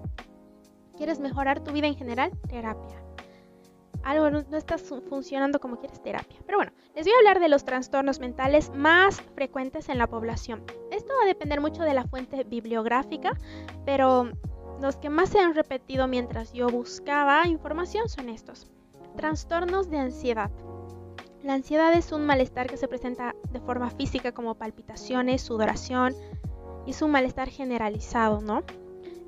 ¿Quieres 0.96 1.20
mejorar 1.20 1.60
tu 1.60 1.72
vida 1.72 1.86
en 1.86 1.96
general? 1.96 2.30
Terapia. 2.48 3.09
Algo 4.02 4.30
no, 4.30 4.42
no 4.48 4.56
está 4.56 4.78
funcionando 4.78 5.60
como 5.60 5.78
quieres 5.78 6.02
terapia. 6.02 6.38
Pero 6.46 6.58
bueno, 6.58 6.72
les 6.94 7.04
voy 7.04 7.14
a 7.14 7.18
hablar 7.18 7.40
de 7.40 7.48
los 7.48 7.64
trastornos 7.64 8.20
mentales 8.20 8.70
más 8.74 9.20
frecuentes 9.34 9.88
en 9.88 9.98
la 9.98 10.06
población. 10.06 10.64
Esto 10.90 11.12
va 11.18 11.24
a 11.24 11.28
depender 11.28 11.60
mucho 11.60 11.82
de 11.82 11.94
la 11.94 12.04
fuente 12.04 12.44
bibliográfica, 12.44 13.36
pero 13.84 14.30
los 14.80 14.96
que 14.96 15.10
más 15.10 15.28
se 15.28 15.40
han 15.40 15.54
repetido 15.54 16.08
mientras 16.08 16.52
yo 16.52 16.68
buscaba 16.68 17.46
información 17.46 18.08
son 18.08 18.28
estos. 18.28 18.66
Trastornos 19.16 19.90
de 19.90 19.98
ansiedad. 19.98 20.50
La 21.42 21.54
ansiedad 21.54 21.92
es 21.94 22.12
un 22.12 22.24
malestar 22.24 22.66
que 22.68 22.76
se 22.76 22.88
presenta 22.88 23.34
de 23.50 23.60
forma 23.60 23.90
física 23.90 24.32
como 24.32 24.56
palpitaciones, 24.56 25.42
sudoración 25.42 26.14
y 26.86 26.90
es 26.90 27.02
un 27.02 27.10
malestar 27.10 27.48
generalizado, 27.48 28.40
¿no? 28.40 28.62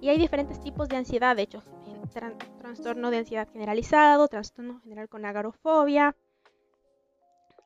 Y 0.01 0.09
hay 0.09 0.19
diferentes 0.19 0.61
tipos 0.61 0.89
de 0.89 0.97
ansiedad, 0.97 1.37
de 1.37 1.43
hecho, 1.43 1.63
trastorno 2.09 3.11
de 3.11 3.19
ansiedad 3.19 3.49
generalizado, 3.53 4.29
trastorno 4.29 4.81
general 4.81 5.09
con 5.09 5.25
agorofobia. 5.25 6.17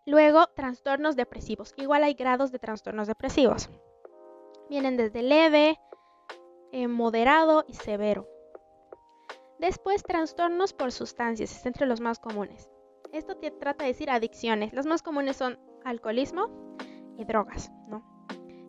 Luego, 0.06 0.46
trastornos 0.54 1.16
depresivos. 1.16 1.74
Igual 1.76 2.04
hay 2.04 2.14
grados 2.14 2.52
de 2.52 2.58
trastornos 2.58 3.08
depresivos. 3.08 3.68
Vienen 4.70 4.96
desde 4.96 5.22
leve, 5.22 5.78
eh, 6.72 6.88
moderado 6.88 7.64
y 7.66 7.74
severo. 7.74 8.28
Después, 9.58 10.02
trastornos 10.02 10.72
por 10.72 10.92
sustancias, 10.92 11.50
es 11.50 11.66
entre 11.66 11.86
los 11.86 12.00
más 12.00 12.18
comunes. 12.18 12.70
Esto 13.12 13.36
te 13.36 13.50
trata 13.50 13.84
de 13.84 13.92
decir 13.92 14.10
adicciones. 14.10 14.72
Los 14.72 14.86
más 14.86 15.02
comunes 15.02 15.36
son 15.36 15.58
alcoholismo 15.84 16.76
y 17.18 17.24
drogas, 17.24 17.72
¿no? 17.88 18.04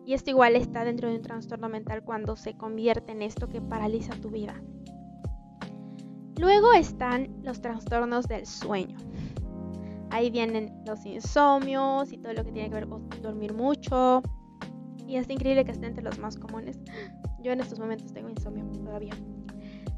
Y 0.06 0.14
esto 0.14 0.30
igual 0.30 0.56
está 0.56 0.84
dentro 0.84 1.08
de 1.08 1.16
un 1.16 1.22
trastorno 1.22 1.68
mental 1.68 2.02
cuando 2.02 2.34
se 2.34 2.56
convierte 2.56 3.12
en 3.12 3.20
esto 3.20 3.48
que 3.48 3.60
paraliza 3.60 4.14
tu 4.14 4.30
vida. 4.30 4.58
Luego 6.38 6.72
están 6.72 7.28
los 7.42 7.60
trastornos 7.60 8.28
del 8.28 8.46
sueño. 8.46 8.96
Ahí 10.10 10.30
vienen 10.30 10.72
los 10.86 11.04
insomnios 11.04 12.12
y 12.12 12.18
todo 12.18 12.32
lo 12.32 12.44
que 12.44 12.52
tiene 12.52 12.68
que 12.68 12.76
ver 12.76 12.88
con 12.88 13.08
dormir 13.20 13.52
mucho. 13.52 14.22
Y 15.06 15.16
es 15.16 15.28
increíble 15.28 15.64
que 15.64 15.72
esté 15.72 15.86
entre 15.86 16.04
los 16.04 16.18
más 16.18 16.36
comunes. 16.36 16.78
Yo 17.42 17.50
en 17.52 17.60
estos 17.60 17.80
momentos 17.80 18.12
tengo 18.12 18.28
insomnio 18.28 18.64
todavía. 18.84 19.14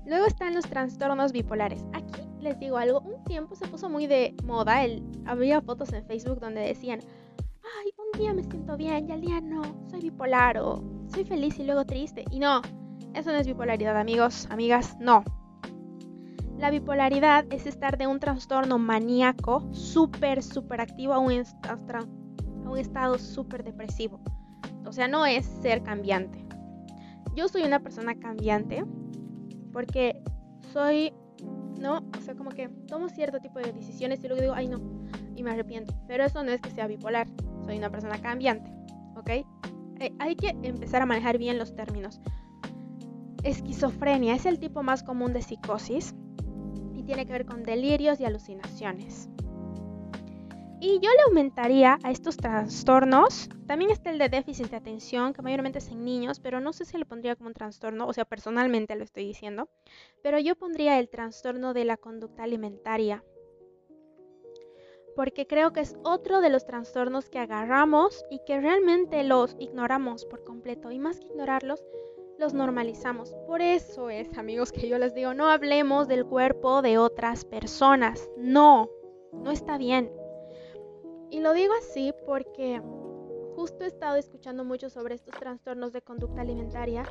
Luego 0.06 0.26
están 0.26 0.54
los 0.54 0.64
trastornos 0.64 1.32
bipolares. 1.32 1.84
Aquí 1.92 2.22
les 2.40 2.58
digo 2.58 2.78
algo, 2.78 3.00
un 3.00 3.22
tiempo 3.24 3.54
se 3.54 3.68
puso 3.68 3.90
muy 3.90 4.06
de 4.06 4.34
moda, 4.44 4.82
el, 4.82 5.02
había 5.26 5.60
fotos 5.60 5.92
en 5.92 6.04
Facebook 6.06 6.40
donde 6.40 6.62
decían, 6.62 7.00
ay, 7.78 7.92
un 7.98 8.18
día 8.18 8.32
me 8.32 8.42
siento 8.42 8.76
bien 8.78 9.08
y 9.08 9.12
al 9.12 9.20
día 9.20 9.40
no, 9.42 9.62
soy 9.90 10.00
bipolar 10.00 10.58
o 10.58 10.82
soy 11.12 11.24
feliz 11.24 11.58
y 11.58 11.64
luego 11.64 11.84
triste. 11.84 12.24
Y 12.30 12.38
no, 12.38 12.62
eso 13.14 13.30
no 13.30 13.36
es 13.36 13.46
bipolaridad, 13.46 13.96
amigos, 13.96 14.48
amigas, 14.50 14.96
no. 14.98 15.22
La 16.60 16.68
bipolaridad 16.68 17.46
es 17.50 17.64
estar 17.64 17.96
de 17.96 18.06
un 18.06 18.20
trastorno 18.20 18.78
maníaco 18.78 19.66
súper, 19.72 20.42
súper 20.42 20.82
activo 20.82 21.14
a 21.14 21.18
un, 21.18 21.32
estado 21.32 23.18
súper 23.18 23.64
depresivo. 23.64 24.20
O 24.84 24.92
sea, 24.92 25.08
no 25.08 25.24
es 25.24 25.46
ser 25.46 25.82
cambiante. 25.82 26.44
Yo 27.34 27.48
soy 27.48 27.62
una 27.62 27.80
persona 27.80 28.14
cambiante 28.14 28.84
porque 29.72 30.22
soy, 30.74 31.14
¿no? 31.78 32.04
O 32.18 32.20
sea, 32.20 32.34
como 32.34 32.50
que 32.50 32.68
tomo 32.86 33.08
cierto 33.08 33.40
tipo 33.40 33.58
de 33.58 33.72
decisiones 33.72 34.22
y 34.22 34.28
luego 34.28 34.42
digo, 34.42 34.54
ay 34.54 34.68
no, 34.68 34.80
y 35.34 35.42
me 35.42 35.52
arrepiento. 35.52 35.94
Pero 36.06 36.24
eso 36.24 36.42
no 36.42 36.50
es 36.50 36.60
que 36.60 36.70
sea 36.70 36.86
bipolar, 36.86 37.26
soy 37.64 37.78
una 37.78 37.88
persona 37.88 38.20
cambiante, 38.20 38.70
¿ok? 39.16 39.30
Eh, 39.98 40.12
hay 40.18 40.36
que 40.36 40.54
empezar 40.62 41.00
a 41.00 41.06
manejar 41.06 41.38
bien 41.38 41.56
los 41.56 41.74
términos. 41.74 42.20
Esquizofrenia 43.44 44.34
es 44.34 44.44
el 44.44 44.58
tipo 44.58 44.82
más 44.82 45.02
común 45.02 45.32
de 45.32 45.40
psicosis 45.40 46.14
y 47.00 47.02
tiene 47.02 47.26
que 47.26 47.32
ver 47.32 47.46
con 47.46 47.62
delirios 47.62 48.20
y 48.20 48.26
alucinaciones. 48.26 49.28
Y 50.82 50.98
yo 51.00 51.10
le 51.10 51.22
aumentaría 51.26 51.98
a 52.02 52.10
estos 52.10 52.36
trastornos, 52.36 53.48
también 53.66 53.90
está 53.90 54.10
el 54.10 54.18
de 54.18 54.28
déficit 54.28 54.68
de 54.68 54.76
atención, 54.76 55.32
que 55.32 55.42
mayormente 55.42 55.78
es 55.78 55.88
en 55.88 56.04
niños, 56.04 56.40
pero 56.40 56.60
no 56.60 56.72
sé 56.72 56.84
si 56.84 56.96
le 56.96 57.04
pondría 57.04 57.36
como 57.36 57.48
un 57.48 57.54
trastorno, 57.54 58.06
o 58.06 58.12
sea, 58.12 58.24
personalmente 58.24 58.96
lo 58.96 59.04
estoy 59.04 59.26
diciendo, 59.26 59.68
pero 60.22 60.38
yo 60.38 60.56
pondría 60.56 60.98
el 60.98 61.10
trastorno 61.10 61.74
de 61.74 61.84
la 61.84 61.98
conducta 61.98 62.44
alimentaria, 62.44 63.22
porque 65.16 65.46
creo 65.46 65.72
que 65.72 65.80
es 65.80 65.96
otro 66.02 66.40
de 66.40 66.48
los 66.48 66.64
trastornos 66.64 67.28
que 67.28 67.38
agarramos 67.38 68.24
y 68.30 68.40
que 68.46 68.58
realmente 68.58 69.22
los 69.22 69.56
ignoramos 69.58 70.24
por 70.24 70.44
completo, 70.44 70.90
y 70.90 70.98
más 70.98 71.20
que 71.20 71.26
ignorarlos, 71.26 71.84
los 72.40 72.54
normalizamos. 72.54 73.34
Por 73.46 73.60
eso 73.60 74.08
es, 74.08 74.36
amigos, 74.36 74.72
que 74.72 74.88
yo 74.88 74.98
les 74.98 75.14
digo, 75.14 75.34
no 75.34 75.48
hablemos 75.48 76.08
del 76.08 76.24
cuerpo 76.24 76.80
de 76.80 76.96
otras 76.96 77.44
personas, 77.44 78.28
no, 78.36 78.88
no 79.32 79.50
está 79.50 79.76
bien. 79.76 80.10
Y 81.30 81.40
lo 81.40 81.52
digo 81.52 81.74
así 81.78 82.12
porque 82.26 82.82
justo 83.54 83.84
he 83.84 83.86
estado 83.86 84.16
escuchando 84.16 84.64
mucho 84.64 84.88
sobre 84.88 85.14
estos 85.14 85.38
trastornos 85.38 85.92
de 85.92 86.00
conducta 86.00 86.40
alimentaria 86.40 87.04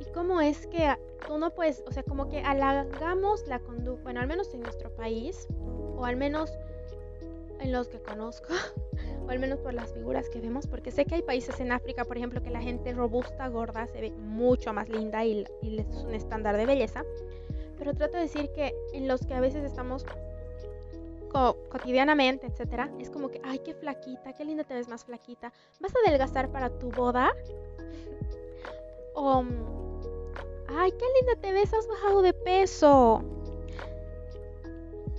y 0.00 0.04
cómo 0.12 0.40
es 0.40 0.68
que 0.68 0.96
tú 1.26 1.36
no 1.36 1.50
puedes, 1.50 1.82
o 1.86 1.90
sea, 1.90 2.04
como 2.04 2.28
que 2.28 2.38
halagamos 2.38 3.44
la 3.48 3.58
conducta, 3.58 4.04
bueno, 4.04 4.20
al 4.20 4.28
menos 4.28 4.54
en 4.54 4.60
nuestro 4.60 4.94
país, 4.94 5.48
o 5.96 6.04
al 6.04 6.16
menos 6.16 6.56
en 7.60 7.72
los 7.72 7.88
que 7.88 8.00
conozco, 8.00 8.48
o 9.26 9.30
al 9.30 9.38
menos 9.38 9.60
por 9.60 9.74
las 9.74 9.92
figuras 9.92 10.28
que 10.28 10.40
vemos, 10.40 10.66
porque 10.66 10.90
sé 10.90 11.04
que 11.04 11.16
hay 11.16 11.22
países 11.22 11.58
en 11.60 11.72
África, 11.72 12.04
por 12.04 12.16
ejemplo, 12.16 12.42
que 12.42 12.50
la 12.50 12.60
gente 12.60 12.92
robusta, 12.92 13.48
gorda, 13.48 13.86
se 13.86 14.00
ve 14.00 14.10
mucho 14.10 14.72
más 14.72 14.88
linda 14.88 15.24
y, 15.24 15.44
es 15.62 15.86
un 16.04 16.14
estándar 16.14 16.56
de 16.56 16.66
belleza, 16.66 17.04
pero 17.78 17.94
trato 17.94 18.16
de 18.16 18.24
decir 18.24 18.50
que 18.52 18.74
en 18.92 19.08
los 19.08 19.20
que 19.24 19.34
a 19.34 19.40
veces 19.40 19.64
estamos 19.64 20.04
cotidianamente, 21.68 22.46
etcétera, 22.46 22.90
es 22.98 23.10
como 23.10 23.28
que, 23.28 23.42
ay, 23.44 23.58
qué 23.58 23.74
flaquita, 23.74 24.32
qué 24.32 24.44
linda 24.44 24.64
te 24.64 24.72
ves 24.72 24.88
más 24.88 25.04
flaquita. 25.04 25.52
¿Vas 25.80 25.94
a 25.94 26.08
adelgazar 26.08 26.50
para 26.50 26.70
tu 26.70 26.90
boda? 26.90 27.30
o, 29.14 29.44
ay, 30.68 30.92
qué 30.92 31.04
linda 31.20 31.38
te 31.40 31.52
ves, 31.52 31.74
has 31.74 31.86
bajado 31.86 32.22
de 32.22 32.32
peso. 32.32 33.22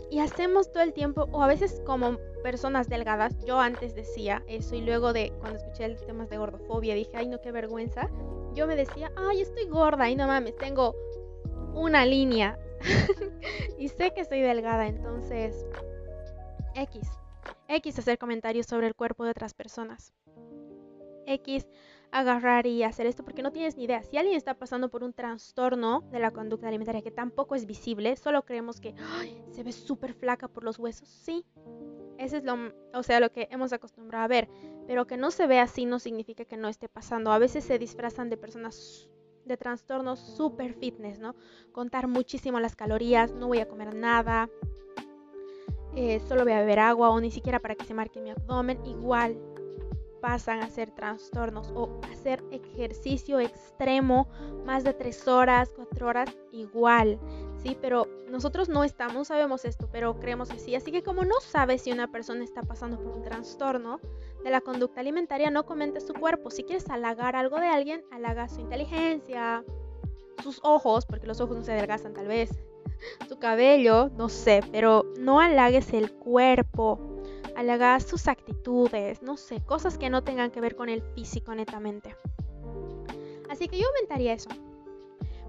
Y 0.10 0.20
hacemos 0.20 0.72
todo 0.72 0.84
el 0.84 0.94
tiempo, 0.94 1.28
o 1.32 1.44
a 1.44 1.48
veces 1.48 1.82
como 1.86 2.18
personas 2.44 2.88
delgadas, 2.88 3.38
yo 3.46 3.60
antes 3.60 3.94
decía 3.94 4.44
eso 4.48 4.76
y 4.76 4.82
luego 4.82 5.12
de 5.12 5.34
cuando 5.40 5.60
escuché 5.60 5.86
el 5.86 5.98
temas 5.98 6.30
de 6.30 6.38
gordofobia 6.38 6.96
dije, 6.96 7.12
ay 7.16 7.28
no, 7.28 7.42
qué 7.42 7.52
vergüenza. 7.52 8.10
Yo 8.54 8.68
me 8.68 8.76
decía, 8.76 9.12
ay, 9.16 9.42
estoy 9.42 9.66
gorda 9.68 10.10
y 10.10 10.16
no 10.16 10.28
mames, 10.28 10.56
tengo 10.56 10.96
una 11.74 12.06
línea. 12.06 12.58
y 13.78 13.90
sé 13.90 14.14
que 14.14 14.22
estoy 14.22 14.42
delgada, 14.42 14.88
entonces 14.88 15.66
X. 16.76 17.10
X 17.68 18.00
hacer 18.00 18.18
comentarios 18.18 18.66
sobre 18.66 18.88
el 18.88 18.96
cuerpo 18.96 19.26
de 19.26 19.32
otras 19.32 19.54
personas. 19.54 20.14
X 21.26 21.68
agarrar 22.12 22.66
y 22.66 22.84
hacer 22.84 23.06
esto 23.06 23.24
porque 23.24 23.44
no 23.44 23.52
tienes 23.52 23.78
ni 23.78 23.84
idea. 23.84 24.02
Si 24.04 24.18
alguien 24.18 24.38
está 24.38 24.54
pasando 24.54 24.90
por 24.90 25.04
un 25.04 25.14
trastorno 25.14 26.02
de 26.12 26.20
la 26.20 26.32
conducta 26.32 26.68
alimentaria 26.68 27.02
que 27.02 27.12
tampoco 27.12 27.56
es 27.56 27.66
visible, 27.66 28.16
solo 28.16 28.44
creemos 28.44 28.80
que 28.80 28.96
se 29.52 29.64
ve 29.64 29.72
súper 29.72 30.14
flaca 30.14 30.48
por 30.48 30.64
los 30.64 30.80
huesos. 30.80 31.08
Sí, 31.08 31.46
ese 32.18 32.38
es 32.38 32.44
lo, 32.44 32.56
o 32.94 33.04
sea, 33.04 33.20
lo 33.20 33.32
que 33.32 33.48
hemos 33.52 33.74
acostumbrado 33.74 34.26
a 34.26 34.28
ver. 34.28 34.50
Pero 34.88 35.06
que 35.06 35.18
no 35.18 35.32
se 35.32 35.48
ve 35.48 35.60
así 35.60 35.86
no 35.86 36.00
significa 36.00 36.46
que 36.46 36.58
no 36.58 36.70
esté 36.70 36.88
pasando. 36.88 37.32
A 37.32 37.40
veces 37.40 37.64
se 37.64 37.78
disfrazan 37.78 38.30
de 38.30 38.38
personas 38.38 39.10
de 39.46 39.58
trastornos 39.58 40.20
super 40.20 40.74
fitness, 40.74 41.20
¿no? 41.20 41.36
Contar 41.72 42.08
muchísimo 42.08 42.60
las 42.60 42.76
calorías, 42.76 43.34
no 43.34 43.48
voy 43.48 43.60
a 43.60 43.68
comer 43.68 43.96
nada, 43.96 44.50
eh, 45.96 46.20
solo 46.20 46.44
voy 46.44 46.52
a 46.52 46.60
beber 46.60 46.80
agua 46.80 47.10
o 47.10 47.20
ni 47.22 47.32
siquiera 47.32 47.60
para 47.60 47.76
que 47.76 47.86
se 47.86 47.94
marque 47.94 48.20
mi 48.20 48.30
abdomen, 48.30 48.86
igual 48.86 49.40
pasan 50.22 50.62
a 50.62 50.70
ser 50.70 50.92
trastornos 50.92 51.72
o 51.76 52.00
hacer 52.12 52.44
ejercicio 52.52 53.40
extremo 53.40 54.28
más 54.66 54.84
de 54.84 54.94
3 54.94 55.28
horas, 55.28 55.72
4 55.76 56.08
horas, 56.08 56.38
igual, 56.52 57.20
¿sí? 57.62 57.78
Pero 57.82 58.08
nosotros 58.30 58.70
no 58.70 58.84
estamos, 58.84 59.30
sabemos 59.30 59.66
esto, 59.66 59.90
pero 59.92 60.20
creemos 60.20 60.50
que 60.50 60.60
sí. 60.60 60.76
Así 60.76 60.92
que 60.92 61.04
como 61.04 61.24
no 61.24 61.40
sabes 61.42 61.82
si 61.82 61.92
una 61.92 62.12
persona 62.12 62.44
está 62.44 62.62
pasando 62.62 62.98
por 62.98 63.18
un 63.18 63.24
trastorno 63.24 64.00
de 64.44 64.50
la 64.50 64.62
conducta 64.62 65.02
alimentaria, 65.02 65.50
no 65.50 65.66
comentes 65.66 66.06
su 66.06 66.14
cuerpo. 66.14 66.52
Si 66.52 66.64
quieres 66.64 66.90
halagar 66.90 67.36
algo 67.36 67.60
de 67.60 67.68
alguien, 67.68 68.04
halaga 68.12 68.48
su 68.50 68.60
inteligencia, 68.60 69.64
sus 70.44 70.60
ojos, 70.64 71.06
porque 71.06 71.28
los 71.28 71.42
ojos 71.42 71.58
no 71.58 71.64
se 71.64 71.74
adelgazan 71.74 72.14
tal 72.14 72.28
vez, 72.28 72.52
su 73.30 73.38
cabello, 73.40 74.10
no 74.16 74.30
sé, 74.30 74.62
pero 74.72 75.06
no 75.20 75.40
halagues 75.40 75.94
el 75.94 76.12
cuerpo, 76.12 77.00
halagas 77.58 78.04
sus 78.04 78.28
actitudes, 78.28 79.24
no 79.24 79.36
sé, 79.36 79.62
cosas 79.66 79.98
que 79.98 80.12
no 80.12 80.24
tengan 80.24 80.52
que 80.52 80.62
ver 80.62 80.76
con 80.76 80.90
el 80.90 81.02
físico 81.02 81.56
netamente. 81.56 82.16
Así 83.50 83.68
que 83.68 83.80
yo 83.80 83.88
aumentaría 83.88 84.34
eso. 84.34 84.50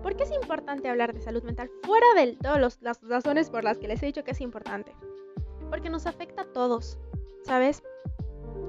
¿Por 0.02 0.16
qué 0.16 0.22
es 0.22 0.32
importante 0.32 0.88
hablar 0.88 1.12
de 1.12 1.20
salud 1.20 1.42
mental 1.42 1.70
fuera 1.82 2.06
de 2.16 2.32
todas 2.36 2.78
las 2.80 3.02
razones 3.02 3.50
por 3.50 3.62
las 3.62 3.76
que 3.76 3.88
les 3.88 4.02
he 4.02 4.06
dicho 4.06 4.24
que 4.24 4.30
es 4.30 4.40
importante? 4.40 4.96
Porque 5.68 5.90
nos 5.90 6.06
afecta 6.06 6.42
a 6.42 6.52
todos, 6.52 6.98
¿sabes? 7.42 7.82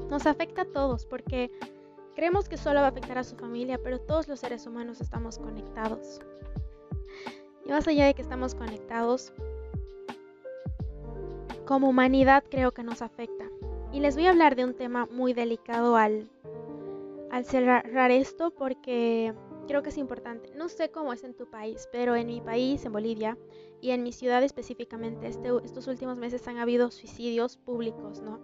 Nos 0.09 0.25
afecta 0.25 0.63
a 0.63 0.65
todos 0.65 1.05
porque 1.05 1.49
creemos 2.15 2.49
que 2.49 2.57
solo 2.57 2.81
va 2.81 2.87
a 2.87 2.89
afectar 2.89 3.17
a 3.17 3.23
su 3.23 3.37
familia, 3.37 3.79
pero 3.81 4.01
todos 4.01 4.27
los 4.27 4.41
seres 4.41 4.67
humanos 4.67 4.99
estamos 4.99 5.39
conectados 5.39 6.19
Y 7.65 7.69
más 7.69 7.87
allá 7.87 8.07
de 8.07 8.15
que 8.15 8.21
estamos 8.21 8.53
conectados, 8.53 9.31
como 11.69 11.87
humanidad 11.87 12.43
creo 12.49 12.71
que 12.71 12.81
nos 12.81 13.03
afecta. 13.03 13.47
Y 13.93 13.99
les 13.99 14.15
voy 14.15 14.25
a 14.25 14.31
hablar 14.31 14.55
de 14.55 14.65
un 14.65 14.73
tema 14.73 15.05
muy 15.05 15.33
delicado 15.33 15.97
al, 15.97 16.27
cerrar 17.43 18.09
esto 18.09 18.49
porque 18.49 19.35
creo 19.67 19.83
que 19.83 19.89
es 19.89 19.99
importante. 19.99 20.49
No 20.55 20.67
sé 20.67 20.89
cómo 20.89 21.13
es 21.13 21.23
en 21.23 21.35
tu 21.35 21.47
país, 21.47 21.87
pero 21.91 22.15
en 22.15 22.25
mi 22.25 22.41
país, 22.41 22.83
en 22.85 22.91
Bolivia, 22.91 23.37
y 23.81 23.91
en 23.91 24.01
mi 24.01 24.13
ciudad 24.13 24.43
específicamente, 24.43 25.27
este, 25.27 25.49
estos 25.63 25.85
últimos 25.85 26.17
meses 26.17 26.47
han 26.47 26.57
habido 26.57 26.89
suicidios 26.89 27.57
públicos, 27.57 28.19
¿no? 28.19 28.39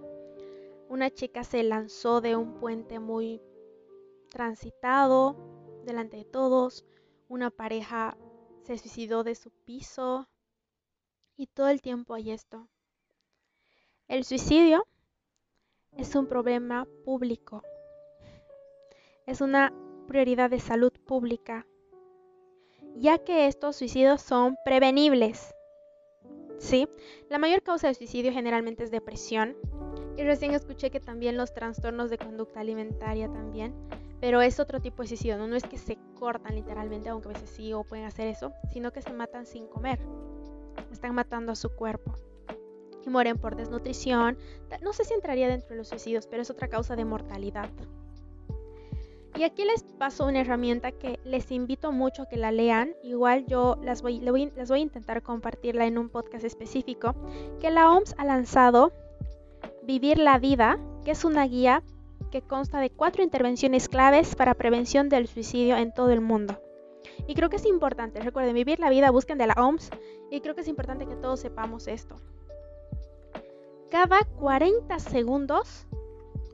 Una 0.88 1.10
chica 1.10 1.44
se 1.44 1.64
lanzó 1.64 2.22
de 2.22 2.36
un 2.36 2.54
puente 2.60 3.00
muy 3.00 3.42
transitado 4.30 5.36
delante 5.84 6.18
de 6.18 6.26
todos, 6.26 6.86
una 7.28 7.50
pareja 7.50 8.20
se 8.62 8.78
suicidó 8.78 9.24
de 9.24 9.34
su 9.34 9.50
piso 9.50 10.30
y 11.36 11.48
todo 11.48 11.70
el 11.70 11.82
tiempo 11.82 12.14
hay 12.14 12.30
esto. 12.30 12.70
El 14.08 14.24
suicidio 14.24 14.86
es 15.98 16.16
un 16.16 16.28
problema 16.28 16.88
público, 17.06 17.64
es 19.26 19.42
una 19.42 19.74
prioridad 20.08 20.52
de 20.52 20.60
salud 20.60 20.92
pública, 21.08 21.66
ya 22.98 23.18
que 23.18 23.48
estos 23.48 23.78
suicidios 23.78 24.22
son 24.22 24.58
prevenibles. 24.64 25.56
¿Sí? 26.60 26.88
La 27.30 27.40
mayor 27.40 27.64
causa 27.64 27.88
de 27.88 27.96
suicidio 27.96 28.32
generalmente 28.32 28.84
es 28.84 28.92
depresión. 28.92 29.58
Y 30.18 30.24
recién 30.24 30.54
escuché 30.54 30.92
que 30.92 31.00
también 31.00 31.36
los 31.36 31.56
trastornos 31.56 32.12
de 32.12 32.20
conducta 32.20 32.60
alimentaria 32.60 33.28
también. 33.28 33.74
Pero 34.22 34.40
es 34.42 34.60
otro 34.60 34.82
tipo 34.82 35.02
de 35.02 35.08
suicidio, 35.08 35.40
¿no? 35.40 35.48
no 35.48 35.56
es 35.56 35.64
que 35.64 35.80
se 35.80 35.98
cortan 36.14 36.54
literalmente, 36.54 37.10
aunque 37.10 37.30
a 37.30 37.34
veces 37.34 37.50
sí 37.50 37.74
o 37.74 37.84
pueden 37.84 38.06
hacer 38.06 38.28
eso, 38.28 38.54
sino 38.72 38.94
que 38.94 39.02
se 39.02 39.14
matan 39.14 39.48
sin 39.48 39.68
comer. 39.68 40.00
Están 40.92 41.16
matando 41.16 41.52
a 41.52 41.56
su 41.56 41.76
cuerpo. 41.76 42.16
Y 43.06 43.10
mueren 43.10 43.38
por 43.38 43.56
desnutrición. 43.56 44.38
No 44.82 44.94
sé 44.94 45.06
si 45.06 45.14
entraría 45.14 45.48
dentro 45.48 45.70
de 45.70 45.78
los 45.78 45.90
suicidios, 45.90 46.28
pero 46.28 46.42
es 46.42 46.50
otra 46.50 46.68
causa 46.68 46.96
de 46.96 47.06
mortalidad. 47.06 47.70
Y 49.38 49.44
aquí 49.44 49.66
les 49.66 49.84
paso 49.84 50.26
una 50.26 50.40
herramienta 50.40 50.94
que 50.94 51.20
les 51.26 51.52
invito 51.52 51.92
mucho 51.92 52.24
a 52.24 52.30
que 52.30 52.38
la 52.38 52.52
lean. 52.52 52.94
Igual 53.04 53.46
yo 53.48 53.78
las 53.84 54.02
voy, 54.02 54.20
les 54.20 54.70
voy 54.70 54.80
a 54.80 54.84
intentar 54.84 55.22
compartirla 55.22 55.86
en 55.86 55.98
un 55.98 56.10
podcast 56.10 56.46
específico. 56.46 57.14
Que 57.60 57.70
la 57.70 57.92
OMS 57.92 58.16
ha 58.18 58.24
lanzado 58.24 58.94
Vivir 59.84 60.18
la 60.18 60.40
Vida, 60.40 60.80
que 61.04 61.12
es 61.12 61.26
una 61.26 61.46
guía 61.46 61.84
que 62.32 62.42
consta 62.42 62.80
de 62.80 62.90
cuatro 62.90 63.24
intervenciones 63.24 63.90
claves 63.90 64.36
para 64.36 64.54
prevención 64.54 65.10
del 65.10 65.28
suicidio 65.28 65.78
en 65.78 65.94
todo 65.94 66.12
el 66.12 66.22
mundo. 66.22 66.60
Y 67.28 67.36
creo 67.36 67.50
que 67.50 67.58
es 67.58 67.66
importante, 67.66 68.20
recuerden, 68.20 68.56
vivir 68.56 68.80
la 68.80 68.90
vida, 68.90 69.12
busquen 69.12 69.38
de 69.38 69.48
la 69.48 69.54
OMS, 69.54 69.90
y 70.32 70.42
creo 70.42 70.56
que 70.56 70.62
es 70.62 70.68
importante 70.68 71.06
que 71.06 71.16
todos 71.16 71.40
sepamos 71.40 71.88
esto. 71.88 72.16
Cada 73.90 74.24
40 74.40 75.00
segundos 75.00 75.86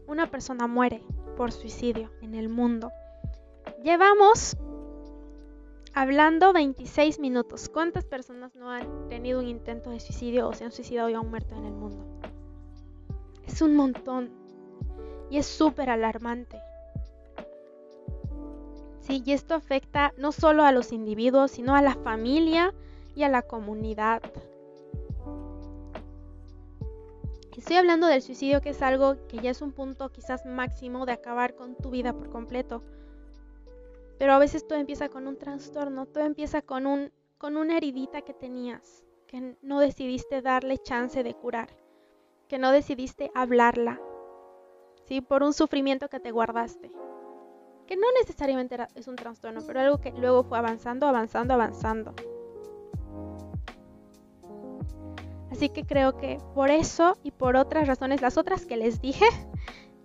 una 0.06 0.30
persona 0.30 0.68
muere 0.68 1.02
por 1.38 1.52
suicidio 1.52 2.12
en 2.22 2.36
el 2.36 2.50
mundo. 2.50 2.92
Llevamos 3.84 4.58
hablando 5.94 6.52
26 6.52 7.20
minutos. 7.20 7.70
¿Cuántas 7.70 8.06
personas 8.06 8.54
no 8.56 8.70
han 8.70 9.08
tenido 9.08 9.40
un 9.40 9.48
intento 9.48 9.90
de 9.92 10.02
suicidio 10.02 10.50
o 10.50 10.54
se 10.54 10.66
han 10.66 10.72
suicidado 10.74 11.10
y 11.10 11.14
han 11.14 11.30
muerto 11.30 11.56
en 11.56 11.66
el 11.66 11.74
mundo? 11.74 12.06
Es 13.48 13.62
un 13.62 13.76
montón. 13.76 14.30
Y 15.30 15.38
es 15.38 15.46
súper 15.46 15.90
alarmante. 15.90 16.60
Sí, 19.00 19.24
y 19.26 19.32
esto 19.32 19.56
afecta 19.56 20.14
no 20.18 20.34
solo 20.34 20.64
a 20.64 20.74
los 20.74 20.92
individuos, 20.92 21.52
sino 21.52 21.76
a 21.76 21.82
la 21.82 21.96
familia 21.96 22.74
y 23.16 23.24
a 23.24 23.30
la 23.30 23.42
comunidad. 23.42 24.22
Estoy 27.58 27.76
hablando 27.76 28.08
del 28.08 28.22
suicidio 28.22 28.62
que 28.62 28.70
es 28.70 28.82
algo 28.82 29.28
que 29.28 29.40
ya 29.40 29.52
es 29.52 29.62
un 29.62 29.74
punto 29.74 30.10
quizás 30.10 30.46
máximo 30.46 31.06
de 31.06 31.12
acabar 31.12 31.54
con 31.56 31.76
tu 31.76 31.90
vida 31.90 32.14
por 32.14 32.30
completo. 32.30 32.82
Pero 34.18 34.34
a 34.34 34.40
veces 34.40 34.66
todo 34.66 34.80
empieza 34.80 35.10
con 35.10 35.28
un 35.28 35.38
trastorno, 35.38 36.06
todo 36.06 36.24
empieza 36.24 36.62
con, 36.62 36.86
un, 36.86 37.12
con 37.38 37.58
una 37.58 37.76
heridita 37.76 38.22
que 38.22 38.34
tenías, 38.34 39.04
que 39.28 39.58
no 39.62 39.80
decidiste 39.80 40.42
darle 40.42 40.78
chance 40.78 41.24
de 41.24 41.34
curar, 41.34 41.70
que 42.48 42.58
no 42.58 42.72
decidiste 42.72 43.32
hablarla, 43.36 44.00
¿sí? 45.06 45.20
por 45.20 45.44
un 45.44 45.54
sufrimiento 45.54 46.08
que 46.08 46.22
te 46.22 46.32
guardaste. 46.32 46.90
Que 47.86 47.98
no 47.98 48.08
necesariamente 48.18 48.78
es 48.96 49.08
un 49.10 49.18
trastorno, 49.18 49.62
pero 49.68 49.82
algo 49.82 50.00
que 50.00 50.12
luego 50.12 50.44
fue 50.44 50.58
avanzando, 50.58 51.06
avanzando, 51.06 51.54
avanzando. 51.54 52.16
Así 55.62 55.70
que 55.70 55.86
creo 55.86 56.18
que 56.18 56.40
por 56.56 56.72
eso 56.72 57.16
y 57.22 57.30
por 57.30 57.56
otras 57.56 57.88
razones, 57.88 58.20
las 58.20 58.36
otras 58.36 58.66
que 58.66 58.78
les 58.78 59.00
dije, 59.00 59.26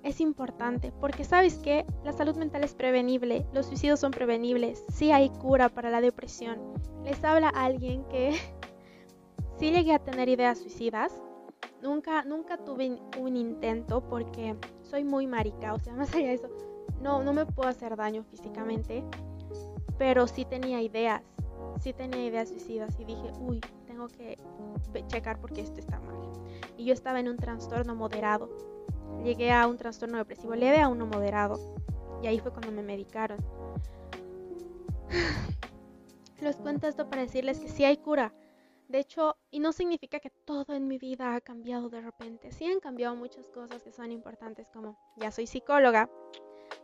es 0.03 0.21
importante, 0.21 0.93
porque 1.01 1.25
sabes 1.25 1.55
que 1.57 1.87
la 2.05 2.13
salud 2.13 2.37
mental 2.37 2.63
es 2.63 2.75
prevenible, 2.75 3.47
los 3.55 3.65
suicidios 3.65 3.99
son 3.99 4.11
prevenibles, 4.11 4.85
sí 4.93 5.13
hay 5.13 5.31
cura 5.31 5.71
para 5.71 5.89
la 5.89 6.03
depresión. 6.03 6.59
Les 7.05 7.25
habla 7.25 7.49
alguien 7.49 8.05
que 8.11 8.33
sí 9.59 9.71
llegué 9.71 9.95
a 9.95 9.99
tener 9.99 10.29
ideas 10.29 10.59
suicidas, 10.59 11.23
nunca, 11.81 12.23
nunca 12.25 12.59
tuve 12.59 13.01
un 13.19 13.37
intento 13.39 14.07
porque 14.11 14.57
soy 14.83 15.05
muy 15.05 15.27
marica, 15.27 15.73
o 15.73 15.79
sea, 15.79 15.95
más 15.97 16.15
allá 16.15 16.27
de 16.27 16.35
eso, 16.35 16.51
no, 17.01 17.23
no 17.23 17.33
me 17.33 17.47
puedo 17.47 17.71
hacer 17.71 17.97
daño 17.97 18.25
físicamente, 18.25 19.03
pero 19.97 20.27
sí 20.27 20.45
tenía 20.45 20.83
ideas, 20.83 21.23
sí 21.81 21.95
tenía 21.95 22.27
ideas 22.27 22.51
suicidas 22.51 22.95
y 23.01 23.07
dije, 23.07 23.33
uy, 23.41 23.63
tengo 23.97 24.09
que 24.09 24.37
checar 25.07 25.41
porque 25.41 25.63
esto 25.63 25.81
está 25.81 25.99
mal. 26.01 26.17
Y 26.77 26.85
yo 26.85 26.93
estaba 26.93 27.19
en 27.19 27.29
un 27.29 27.37
trastorno 27.37 27.95
moderado. 27.95 28.51
Llegué 29.25 29.53
a 29.53 29.67
un 29.67 29.79
trastorno 29.79 30.19
depresivo 30.19 30.55
leve 30.55 30.81
a 30.81 30.89
uno 30.89 31.07
moderado. 31.07 31.59
Y 32.23 32.27
ahí 32.27 32.39
fue 32.39 32.51
cuando 32.51 32.73
me 32.73 32.83
medicaron. 32.83 33.39
Les 36.41 36.57
cuento 36.57 36.87
esto 36.87 37.09
para 37.09 37.23
decirles 37.23 37.59
que 37.59 37.69
sí 37.69 37.85
hay 37.85 37.97
cura. 37.97 38.35
De 38.89 38.99
hecho, 38.99 39.37
y 39.51 39.59
no 39.59 39.73
significa 39.73 40.21
que 40.21 40.31
todo 40.31 40.75
en 40.75 40.87
mi 40.87 40.99
vida 40.99 41.35
ha 41.35 41.41
cambiado 41.41 41.89
de 41.89 42.03
repente. 42.03 42.53
Sí 42.53 42.67
han 42.67 42.81
cambiado 42.81 43.17
muchas 43.17 43.49
cosas 43.49 43.83
que 43.83 43.93
son 43.93 44.13
importantes, 44.13 44.69
como 44.71 44.97
ya 45.17 45.31
soy 45.31 45.47
psicóloga. 45.47 46.11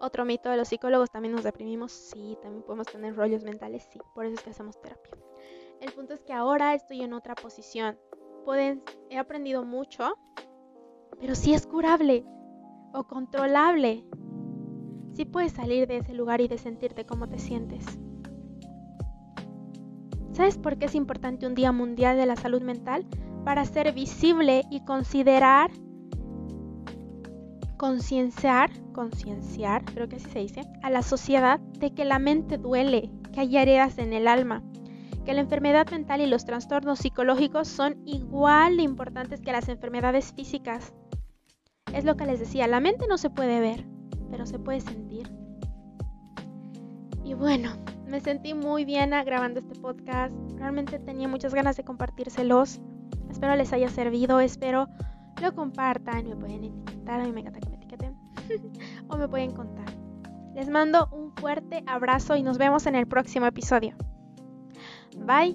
Otro 0.00 0.24
mito 0.24 0.48
de 0.48 0.56
los 0.56 0.68
psicólogos, 0.68 1.10
también 1.10 1.34
nos 1.34 1.44
deprimimos. 1.44 1.92
Sí, 1.92 2.38
también 2.42 2.64
podemos 2.64 2.86
tener 2.86 3.14
rollos 3.14 3.44
mentales. 3.44 3.86
Sí, 3.92 4.00
por 4.14 4.24
eso 4.24 4.34
es 4.34 4.42
que 4.42 4.50
hacemos 4.50 4.80
terapia. 4.80 5.12
El 5.82 5.90
punto 5.90 6.14
es 6.14 6.22
que 6.22 6.32
ahora 6.32 6.74
estoy 6.74 7.02
en 7.02 7.12
otra 7.12 7.34
posición. 7.34 7.98
He 9.10 9.18
aprendido 9.18 9.64
mucho, 9.64 10.16
pero 11.18 11.34
si 11.34 11.54
es 11.54 11.66
curable 11.66 12.24
o 12.92 13.02
controlable. 13.08 14.04
Si 15.14 15.24
puedes 15.24 15.50
salir 15.50 15.88
de 15.88 15.96
ese 15.96 16.14
lugar 16.14 16.40
y 16.40 16.46
de 16.46 16.56
sentirte 16.56 17.04
como 17.04 17.28
te 17.28 17.40
sientes. 17.40 17.84
¿Sabes 20.30 20.56
por 20.56 20.78
qué 20.78 20.86
es 20.86 20.94
importante 20.94 21.48
un 21.48 21.56
Día 21.56 21.72
Mundial 21.72 22.16
de 22.16 22.26
la 22.26 22.36
Salud 22.36 22.62
Mental? 22.62 23.04
Para 23.44 23.64
ser 23.64 23.92
visible 23.92 24.62
y 24.70 24.84
considerar, 24.84 25.72
concienciar, 27.76 28.70
concienciar, 28.92 29.84
creo 29.84 30.08
que 30.08 30.16
así 30.16 30.30
se 30.30 30.38
dice, 30.38 30.60
a 30.80 30.90
la 30.90 31.02
sociedad 31.02 31.58
de 31.58 31.92
que 31.92 32.04
la 32.04 32.20
mente 32.20 32.56
duele, 32.56 33.10
que 33.32 33.40
hay 33.40 33.56
heridas 33.56 33.98
en 33.98 34.12
el 34.12 34.28
alma, 34.28 34.62
que 35.24 35.34
la 35.34 35.40
enfermedad 35.40 35.88
mental 35.90 36.20
y 36.20 36.26
los 36.26 36.44
trastornos 36.44 36.98
psicológicos 36.98 37.68
son 37.68 37.96
igual 38.06 38.76
de 38.76 38.82
importantes 38.82 39.40
que 39.40 39.52
las 39.52 39.68
enfermedades 39.68 40.32
físicas. 40.32 40.92
Es 41.92 42.04
lo 42.04 42.16
que 42.16 42.26
les 42.26 42.40
decía, 42.40 42.66
la 42.66 42.80
mente 42.80 43.06
no 43.08 43.18
se 43.18 43.30
puede 43.30 43.60
ver, 43.60 43.86
pero 44.30 44.46
se 44.46 44.58
puede 44.58 44.80
sentir. 44.80 45.30
Y 47.24 47.34
bueno, 47.34 47.72
me 48.06 48.20
sentí 48.20 48.54
muy 48.54 48.84
bien 48.84 49.10
grabando 49.10 49.60
este 49.60 49.78
podcast. 49.78 50.34
Realmente 50.56 50.98
tenía 50.98 51.28
muchas 51.28 51.54
ganas 51.54 51.76
de 51.76 51.84
compartírselos. 51.84 52.80
Espero 53.30 53.54
les 53.56 53.72
haya 53.72 53.88
servido, 53.88 54.40
espero 54.40 54.88
lo 55.40 55.54
compartan, 55.54 56.28
me 56.28 56.36
pueden 56.36 56.64
etiquetar, 56.64 57.20
a 57.20 57.24
mí 57.24 57.32
me 57.32 57.40
encanta 57.40 57.60
que 57.60 57.68
me 57.68 57.76
etiqueten, 57.76 58.16
o 59.08 59.16
me 59.16 59.28
pueden 59.28 59.50
contar. 59.52 59.86
Les 60.54 60.68
mando 60.68 61.08
un 61.10 61.32
fuerte 61.34 61.82
abrazo 61.86 62.36
y 62.36 62.42
nos 62.42 62.58
vemos 62.58 62.86
en 62.86 62.94
el 62.94 63.06
próximo 63.06 63.46
episodio. 63.46 63.96
Bye. 65.16 65.54